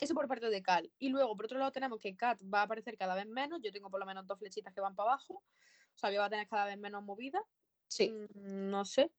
Eso 0.00 0.14
por 0.14 0.28
parte 0.28 0.48
de 0.48 0.62
Cal. 0.62 0.90
Y 0.98 1.10
luego, 1.10 1.36
por 1.36 1.46
otro 1.46 1.58
lado, 1.58 1.72
tenemos 1.72 1.98
que 2.00 2.16
Kat 2.16 2.40
va 2.42 2.60
a 2.60 2.62
aparecer 2.62 2.96
cada 2.96 3.14
vez 3.14 3.26
menos. 3.26 3.60
Yo 3.62 3.72
tengo 3.72 3.90
por 3.90 3.98
lo 3.98 4.06
menos 4.06 4.26
dos 4.26 4.38
flechitas 4.38 4.72
que 4.72 4.80
van 4.80 4.94
para 4.94 5.10
abajo. 5.10 5.34
O 5.34 5.98
sea, 5.98 6.10
que 6.10 6.18
va 6.18 6.26
a 6.26 6.30
tener 6.30 6.46
cada 6.46 6.66
vez 6.66 6.78
menos 6.78 7.02
movida. 7.02 7.42
Sí. 7.88 8.10
Mm, 8.10 8.70
No 8.70 8.84
sé. 8.84 9.10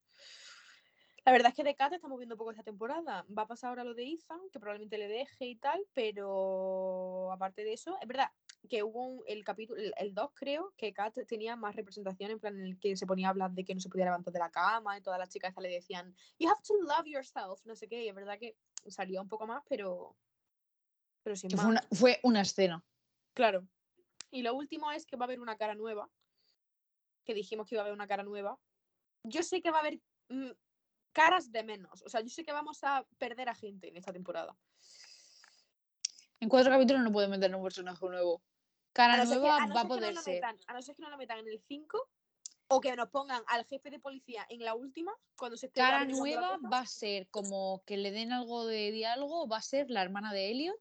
La 1.26 1.34
verdad 1.34 1.50
es 1.50 1.56
que 1.56 1.64
de 1.64 1.76
Kat 1.76 1.94
está 1.94 2.08
moviendo 2.08 2.38
poco 2.38 2.52
esta 2.52 2.64
temporada. 2.64 3.26
Va 3.38 3.44
a 3.44 3.48
pasar 3.48 3.70
ahora 3.70 3.84
lo 3.84 3.94
de 3.94 4.04
Ethan, 4.08 4.40
que 4.52 4.60
probablemente 4.60 4.98
le 4.98 5.08
deje 5.08 5.46
y 5.46 5.56
tal, 5.58 5.86
pero 5.94 7.32
aparte 7.32 7.64
de 7.64 7.74
eso, 7.74 7.98
es 8.02 8.08
verdad 8.08 8.32
que 8.70 8.84
hubo 8.84 9.06
un- 9.06 9.24
el 9.28 9.44
capítulo, 9.44 9.80
el- 9.80 9.94
el 9.98 10.14
2 10.14 10.32
creo, 10.34 10.74
que 10.78 10.92
Kat 10.94 11.18
tenía 11.28 11.56
más 11.56 11.76
representación 11.76 12.32
en 12.32 12.40
plan 12.40 12.58
en 12.58 12.66
el 12.66 12.80
que 12.80 12.96
se 12.96 13.06
ponía 13.06 13.28
a 13.28 13.30
hablar 13.32 13.52
de 13.52 13.64
que 13.64 13.76
no 13.76 13.82
se 13.82 13.90
podía 13.90 14.06
levantar 14.06 14.34
de 14.34 14.40
la 14.40 14.50
cama 14.50 14.98
y 14.98 15.02
todas 15.02 15.20
las 15.20 15.30
chicas 15.30 15.54
le 15.62 15.70
decían, 15.70 16.16
you 16.40 16.50
have 16.50 16.62
to 16.66 16.74
love 16.82 17.06
yourself, 17.06 17.64
no 17.66 17.76
sé 17.76 17.88
qué, 17.88 18.04
y 18.04 18.10
es 18.10 18.16
verdad 18.16 18.40
que 18.40 18.56
salía 18.88 19.22
un 19.22 19.30
poco 19.30 19.46
más, 19.46 19.62
pero, 19.70 20.16
pero 21.22 21.36
sin 21.36 21.50
Que 21.50 21.58
más. 21.58 21.66
Fue 21.66 21.72
una, 21.72 21.82
fue 21.92 22.20
una 22.24 22.42
escena. 22.42 22.84
Claro. 23.34 23.68
Y 24.32 24.42
lo 24.42 24.56
último 24.56 24.92
es 24.92 25.06
que 25.06 25.16
va 25.16 25.26
a 25.26 25.28
haber 25.28 25.40
una 25.42 25.58
cara 25.58 25.76
nueva. 25.76 26.10
Que 27.30 27.36
dijimos 27.36 27.68
que 27.68 27.76
iba 27.76 27.84
a 27.84 27.86
haber 27.86 27.94
una 27.94 28.08
cara 28.08 28.24
nueva. 28.24 28.58
Yo 29.24 29.44
sé 29.44 29.62
que 29.62 29.70
va 29.70 29.78
a 29.78 29.82
haber 29.82 30.00
mm, 30.30 30.50
caras 31.12 31.52
de 31.52 31.64
menos. 31.64 32.02
O 32.02 32.10
sea, 32.10 32.22
yo 32.22 32.30
sé 32.30 32.44
que 32.44 32.52
vamos 32.52 32.84
a 32.84 33.06
perder 33.20 33.50
a 33.50 33.54
gente 33.54 33.88
en 33.88 33.98
esta 33.98 34.12
temporada. 34.12 34.58
En 36.40 36.50
cuatro 36.50 36.72
capítulos 36.72 37.04
no 37.04 37.12
puede 37.12 37.28
meter 37.28 37.54
un 37.54 37.62
personaje 37.62 38.04
nuevo. 38.04 38.42
Cara 38.94 39.20
que- 39.22 39.26
nueva 39.28 39.58
va 39.58 39.64
a 39.64 39.68
no 39.84 39.88
poder 39.88 40.16
ser. 40.18 40.42
metan- 40.42 40.58
a 40.66 40.74
no 40.74 40.82
ser 40.82 40.96
que 40.96 41.04
no 41.04 41.12
lo 41.12 41.18
metan 41.18 41.38
en 41.38 41.50
el 41.50 41.62
5 41.68 42.10
o 42.68 42.82
que 42.82 42.96
nos 42.96 43.10
pongan 43.12 43.44
al 43.46 43.64
jefe 43.66 43.92
de 43.92 44.00
policía 44.00 44.48
en 44.50 44.66
la 44.66 44.74
última, 44.74 45.14
cuando 45.38 45.56
se 45.56 45.70
Cara 45.70 46.06
nueva 46.06 46.58
va 46.74 46.80
a 46.80 46.88
ser 46.88 47.28
como 47.30 47.84
que 47.86 47.98
le 47.98 48.10
den 48.10 48.32
algo 48.32 48.66
de 48.66 48.90
diálogo, 48.90 49.48
va 49.48 49.58
a 49.58 49.62
ser 49.62 49.92
la 49.92 50.02
hermana 50.02 50.34
de 50.34 50.50
Elliot, 50.50 50.80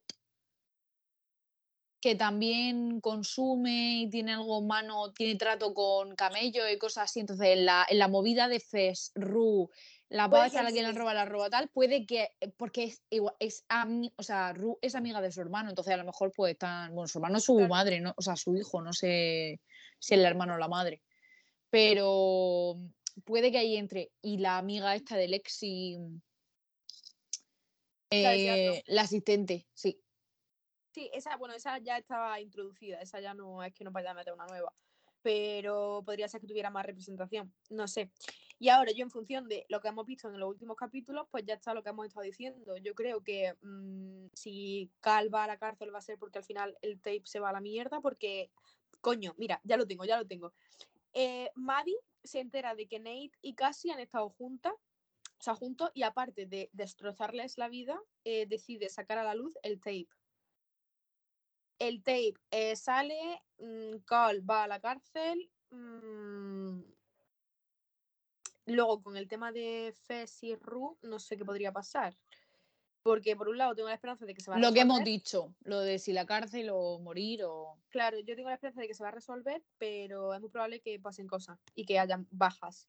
que 2.01 2.15
también 2.15 3.01
consume 3.01 4.03
y 4.03 4.11
tiene 4.11 4.33
algo 4.35 4.59
humano, 4.59 5.13
tiene 5.13 5.37
trato 5.37 5.75
con 5.75 6.15
camello 6.15 6.69
y 6.69 6.79
cosas 6.79 7.05
así. 7.11 7.21
Entonces, 7.21 7.49
en 7.49 7.65
la, 7.67 7.87
en 7.89 7.99
la 7.99 8.07
movida 8.09 8.47
de 8.49 8.61
Fes, 8.61 9.11
Ru, 9.17 9.69
la 10.09 10.31
Puede 10.31 10.49
pava 10.49 10.61
a 10.61 10.63
la 10.63 10.73
que 10.73 10.83
le 10.83 10.93
roba 10.93 11.13
la 11.13 11.25
roba 11.25 11.51
tal, 11.51 11.69
puede 11.69 12.07
que, 12.07 12.31
eh, 12.41 12.49
porque 12.57 12.85
es 12.85 13.03
igual, 13.11 13.35
es 13.41 13.65
ami- 13.69 14.13
o 14.17 14.23
sea, 14.23 14.53
Ru 14.53 14.79
es 14.81 14.95
amiga 14.95 15.21
de 15.21 15.33
su 15.33 15.41
hermano, 15.41 15.69
entonces 15.71 15.93
a 15.93 15.97
lo 15.99 16.05
mejor 16.05 16.33
pues 16.35 16.53
están, 16.53 16.95
bueno, 16.95 17.09
su 17.09 17.19
hermano 17.19 17.39
es 17.39 17.45
su 17.45 17.57
Claro. 17.57 17.69
madre, 17.69 18.01
¿no? 18.01 18.15
o 18.17 18.23
sea, 18.23 18.37
su 18.37 18.57
hijo, 18.57 18.81
no 18.81 18.93
sé 18.93 19.61
si 19.99 20.15
es 20.15 20.21
el 20.21 20.25
hermano 20.25 20.55
o 20.55 20.59
la 20.59 20.69
madre. 20.69 21.03
Pero 21.71 22.79
puede 23.25 23.51
que 23.51 23.59
ahí 23.59 23.77
entre. 23.77 24.13
Y 24.23 24.39
la 24.39 24.57
amiga 24.59 24.95
esta 24.95 25.17
de 25.17 25.29
Lexi, 25.29 25.99
de 28.11 28.19
teatro. 28.21 28.73
eh, 28.73 28.83
la 28.87 29.03
asistente, 29.03 29.67
sí. 29.75 30.01
Sí, 30.99 31.09
esa, 31.13 31.37
bueno, 31.37 31.55
esa 31.55 31.79
ya 31.79 31.97
estaba 31.97 32.41
introducida, 32.41 33.01
esa 33.01 33.21
ya 33.21 33.33
no 33.33 33.63
es 33.63 33.73
que 33.73 33.85
no 33.85 33.93
vaya 33.93 34.11
a 34.11 34.15
meter 34.15 34.33
una 34.33 34.47
nueva. 34.47 34.75
Pero 35.23 36.03
podría 36.05 36.27
ser 36.27 36.41
que 36.41 36.49
tuviera 36.49 36.71
más 36.71 36.85
representación, 36.85 37.55
no 37.71 37.87
sé. 37.87 38.11
Y 38.59 38.69
ahora 38.69 38.91
yo 38.91 39.05
en 39.05 39.11
función 39.13 39.47
de 39.47 39.65
lo 39.69 39.81
que 39.81 39.87
hemos 39.87 40.05
visto 40.07 40.29
en 40.29 40.41
los 40.41 40.49
últimos 40.49 40.77
capítulos, 40.77 41.29
pues 41.31 41.45
ya 41.47 41.55
está 41.55 41.73
lo 41.73 41.85
que 41.85 41.91
hemos 41.91 42.05
estado 42.09 42.25
diciendo. 42.25 42.77
Yo 42.79 42.97
creo 42.97 43.23
que 43.23 43.55
mm, 43.63 44.27
si 44.33 44.91
Cal 44.99 45.33
va 45.33 45.45
a 45.45 45.47
la 45.47 45.57
cárcel 45.57 45.95
va 45.95 45.99
a 45.99 46.03
ser 46.03 46.19
porque 46.19 46.39
al 46.39 46.45
final 46.45 46.77
el 46.83 47.01
tape 47.01 47.23
se 47.23 47.39
va 47.39 47.51
a 47.51 47.53
la 47.53 47.61
mierda, 47.61 48.01
porque, 48.01 48.51
coño, 49.01 49.37
mira, 49.39 49.61
ya 49.63 49.77
lo 49.77 49.87
tengo, 49.87 50.05
ya 50.05 50.19
lo 50.19 50.27
tengo. 50.27 50.53
Eh, 51.13 51.49
Maddie 51.55 52.01
se 52.25 52.41
entera 52.41 52.75
de 52.75 52.89
que 52.89 52.99
Nate 52.99 53.39
y 53.41 53.55
Cassie 53.55 53.93
han 53.93 54.01
estado 54.01 54.31
juntas, 54.31 54.73
o 54.75 55.43
sea, 55.45 55.55
juntos, 55.55 55.93
y 55.95 56.03
aparte 56.03 56.47
de 56.47 56.71
destrozarles 56.73 57.57
la 57.57 57.69
vida, 57.69 58.01
eh, 58.25 58.47
decide 58.47 58.89
sacar 58.89 59.19
a 59.19 59.23
la 59.23 59.37
luz 59.37 59.57
el 59.63 59.79
tape 59.79 60.09
el 61.79 62.03
tape 62.03 62.35
eh, 62.51 62.77
sale, 62.77 63.43
mm, 63.59 63.99
Cole 64.07 64.41
va 64.41 64.65
a 64.65 64.69
la 64.69 64.81
cárcel. 64.81 65.51
mm, 65.71 66.81
luego, 68.67 69.03
con 69.03 69.17
el 69.17 69.29
tema 69.29 69.53
de 69.53 69.95
Fess 70.07 70.43
y 70.43 70.55
Ru, 70.57 70.99
no 71.03 71.19
sé 71.19 71.37
qué 71.37 71.45
podría 71.45 71.73
pasar. 71.73 72.17
Porque 73.03 73.37
por 73.37 73.49
un 73.49 73.57
lado 73.59 73.75
tengo 73.75 73.89
la 73.89 73.95
esperanza 73.95 74.27
de 74.27 74.35
que 74.35 74.41
se 74.43 74.51
va 74.51 74.57
a 74.57 74.61
Lo 74.61 74.73
que 74.73 74.81
hemos 74.81 74.99
resolver. 74.99 75.05
dicho, 75.05 75.55
lo 75.61 75.81
de 75.81 75.99
si 75.99 76.13
la 76.13 76.27
cárcel 76.27 76.69
o 76.73 76.99
morir 76.99 77.45
o... 77.45 77.81
Claro, 77.89 78.19
yo 78.19 78.35
tengo 78.37 78.49
la 78.49 78.55
esperanza 78.57 78.81
de 78.81 78.89
que 78.89 78.95
se 78.95 79.03
va 79.03 79.09
a 79.09 79.13
resolver, 79.13 79.65
pero 79.79 80.35
es 80.35 80.41
muy 80.41 80.51
probable 80.51 80.81
que 80.81 80.99
pasen 81.01 81.27
cosas 81.27 81.59
y 81.75 81.87
que 81.87 81.99
hayan 81.99 82.27
bajas. 82.31 82.89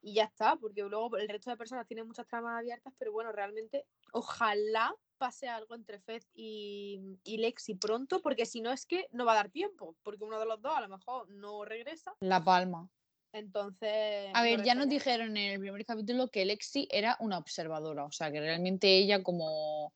Y 0.00 0.14
ya 0.14 0.24
está, 0.24 0.56
porque 0.56 0.82
luego 0.82 1.16
el 1.16 1.28
resto 1.28 1.50
de 1.50 1.56
personas 1.56 1.86
tienen 1.86 2.06
muchas 2.06 2.26
tramas 2.26 2.58
abiertas, 2.58 2.92
pero 2.98 3.12
bueno, 3.12 3.32
realmente 3.32 3.86
ojalá 4.12 4.94
pase 5.22 5.48
algo 5.48 5.76
entre 5.76 6.00
Fez 6.00 6.28
y, 6.34 6.98
y 7.22 7.36
Lexi 7.36 7.76
pronto, 7.76 8.20
porque 8.20 8.44
si 8.44 8.60
no 8.60 8.72
es 8.72 8.86
que 8.86 9.06
no 9.12 9.24
va 9.24 9.34
a 9.34 9.36
dar 9.36 9.50
tiempo, 9.50 9.94
porque 10.02 10.24
uno 10.24 10.40
de 10.40 10.46
los 10.46 10.60
dos 10.60 10.76
a 10.76 10.80
lo 10.80 10.88
mejor 10.88 11.30
no 11.30 11.64
regresa, 11.64 12.12
La 12.18 12.42
palma. 12.42 12.90
entonces... 13.32 14.32
A 14.34 14.38
no 14.38 14.42
ver, 14.42 14.64
ya 14.64 14.74
nos 14.74 14.88
dijeron 14.88 15.36
en 15.36 15.52
el 15.52 15.60
primer 15.60 15.86
capítulo 15.86 16.26
que 16.26 16.44
Lexi 16.44 16.88
era 16.90 17.16
una 17.20 17.38
observadora, 17.38 18.04
o 18.04 18.10
sea, 18.10 18.32
que 18.32 18.40
realmente 18.40 18.98
ella 18.98 19.22
como... 19.22 19.94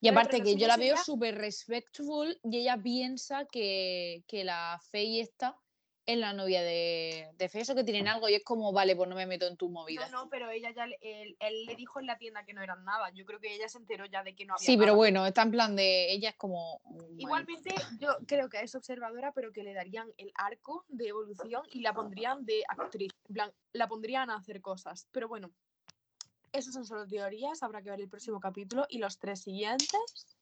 Y 0.00 0.08
aparte 0.08 0.42
que 0.42 0.56
yo 0.56 0.66
la 0.66 0.76
veo 0.76 0.96
súper 0.96 1.36
respectful 1.36 2.36
y 2.42 2.58
ella 2.58 2.76
piensa 2.82 3.44
que, 3.44 4.24
que 4.26 4.42
la 4.42 4.80
Faye 4.90 5.20
esta 5.20 5.56
es 6.08 6.16
la 6.16 6.32
novia 6.32 6.62
de, 6.62 7.28
de 7.36 7.48
Feso, 7.50 7.74
que 7.74 7.84
tienen 7.84 8.08
algo 8.08 8.30
y 8.30 8.34
es 8.34 8.42
como, 8.42 8.72
vale, 8.72 8.96
pues 8.96 9.10
no 9.10 9.14
me 9.14 9.26
meto 9.26 9.46
en 9.46 9.58
tu 9.58 9.68
movida. 9.68 10.08
No, 10.08 10.24
no, 10.24 10.30
pero 10.30 10.50
ella 10.50 10.70
ya, 10.70 10.86
le- 10.86 10.98
él, 11.02 11.36
él 11.38 11.66
le 11.66 11.76
dijo 11.76 12.00
en 12.00 12.06
la 12.06 12.16
tienda 12.16 12.46
que 12.46 12.54
no 12.54 12.62
eran 12.62 12.82
nada, 12.82 13.10
yo 13.10 13.26
creo 13.26 13.38
que 13.40 13.54
ella 13.54 13.68
se 13.68 13.76
enteró 13.76 14.06
ya 14.06 14.22
de 14.22 14.34
que 14.34 14.46
no 14.46 14.54
había 14.54 14.64
Sí, 14.64 14.78
pero 14.78 14.94
bueno, 14.96 15.26
está 15.26 15.42
en 15.42 15.50
plan 15.50 15.76
de. 15.76 16.10
Ella 16.10 16.30
es 16.30 16.36
como. 16.36 16.80
bueno, 16.84 17.06
Igualmente, 17.18 17.74
yo 18.00 18.16
creo 18.26 18.48
que 18.48 18.60
es 18.62 18.74
observadora, 18.74 19.32
pero 19.32 19.52
que 19.52 19.62
le 19.62 19.74
darían 19.74 20.10
el 20.16 20.32
arco 20.34 20.86
de 20.88 21.08
evolución 21.08 21.62
y 21.72 21.80
la 21.80 21.92
pondrían 21.92 22.46
de 22.46 22.62
actriz. 22.68 23.12
En 23.28 23.34
plan, 23.34 23.52
la 23.72 23.86
pondrían 23.86 24.30
a 24.30 24.36
hacer 24.36 24.62
cosas. 24.62 25.06
Pero 25.12 25.28
bueno, 25.28 25.50
esas 26.52 26.72
son 26.72 26.86
solo 26.86 27.06
teorías. 27.06 27.62
Habrá 27.62 27.82
que 27.82 27.90
ver 27.90 28.00
el 28.00 28.08
próximo 28.08 28.40
capítulo 28.40 28.86
y 28.88 28.96
los 28.96 29.18
tres 29.18 29.42
siguientes. 29.42 30.37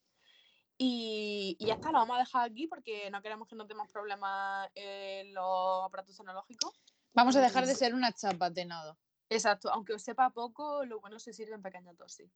Y, 0.78 1.56
y 1.58 1.66
ya 1.66 1.74
está, 1.74 1.90
lo 1.90 1.98
vamos 1.98 2.16
a 2.16 2.20
dejar 2.20 2.50
aquí 2.50 2.66
porque 2.66 3.10
no 3.10 3.22
queremos 3.22 3.48
que 3.48 3.56
nos 3.56 3.66
demos 3.66 3.90
problemas 3.90 4.68
en 4.74 5.32
los 5.32 5.84
aparatos 5.84 6.16
tecnológicos. 6.16 6.72
Vamos 7.14 7.34
a 7.36 7.40
dejar 7.40 7.66
de 7.66 7.74
ser 7.74 7.94
una 7.94 8.12
chapa 8.12 8.50
de 8.50 8.66
nada. 8.66 8.96
Exacto, 9.28 9.70
aunque 9.72 9.94
os 9.94 10.02
sepa 10.02 10.30
poco, 10.30 10.84
lo 10.84 11.00
bueno 11.00 11.18
se 11.18 11.32
sirve 11.32 11.54
en 11.54 11.62
pequeñas 11.62 11.96
dosis. 11.96 12.30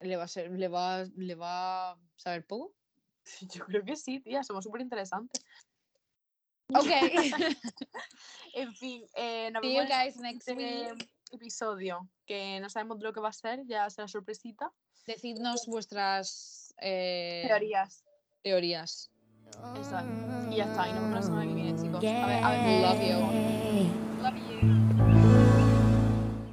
¿Le 0.00 0.16
va 0.16 0.24
a, 0.24 0.28
ser, 0.28 0.50
le 0.50 0.68
va, 0.68 1.04
le 1.16 1.34
va 1.34 1.90
a 1.92 1.98
saber 2.16 2.46
poco? 2.46 2.74
Yo 3.54 3.64
creo 3.66 3.84
que 3.84 3.96
sí, 3.96 4.20
tía, 4.20 4.42
somos 4.42 4.64
súper 4.64 4.80
interesantes. 4.80 5.44
Ok. 6.68 6.86
En 8.54 8.74
fin, 8.74 9.02
eh, 9.14 9.50
nos 9.50 9.62
See 9.62 9.72
you 9.72 9.80
vemos 9.80 9.90
en 9.90 9.98
guys 9.98 10.16
next 10.18 10.46
siguiente 10.46 10.92
week. 10.92 11.10
episodio, 11.32 12.06
que 12.26 12.60
no 12.60 12.68
sabemos 12.68 12.98
de 12.98 13.04
lo 13.04 13.12
que 13.14 13.20
va 13.20 13.30
a 13.30 13.32
ser, 13.32 13.64
ya 13.66 13.88
será 13.88 14.06
sorpresita. 14.08 14.70
Decidnos 15.06 15.66
vuestras 15.66 16.61
eh, 16.78 17.44
Teorías. 17.46 18.04
teorías. 18.42 19.10
Exacto. 19.76 20.10
Y 20.50 20.56
ya 20.56 20.64
está, 20.64 20.88
y 20.88 20.92
nos 20.92 21.02
vemos 21.02 21.14
la 21.16 21.22
semana 21.22 21.46
que 21.46 21.54
viene, 21.54 21.80
chicos. 21.80 21.98
A 21.98 22.26
ver, 22.26 22.44
a 22.44 22.50
ver, 22.50 22.82
Love 22.82 23.00
you. 23.00 24.62
you. 24.66 24.71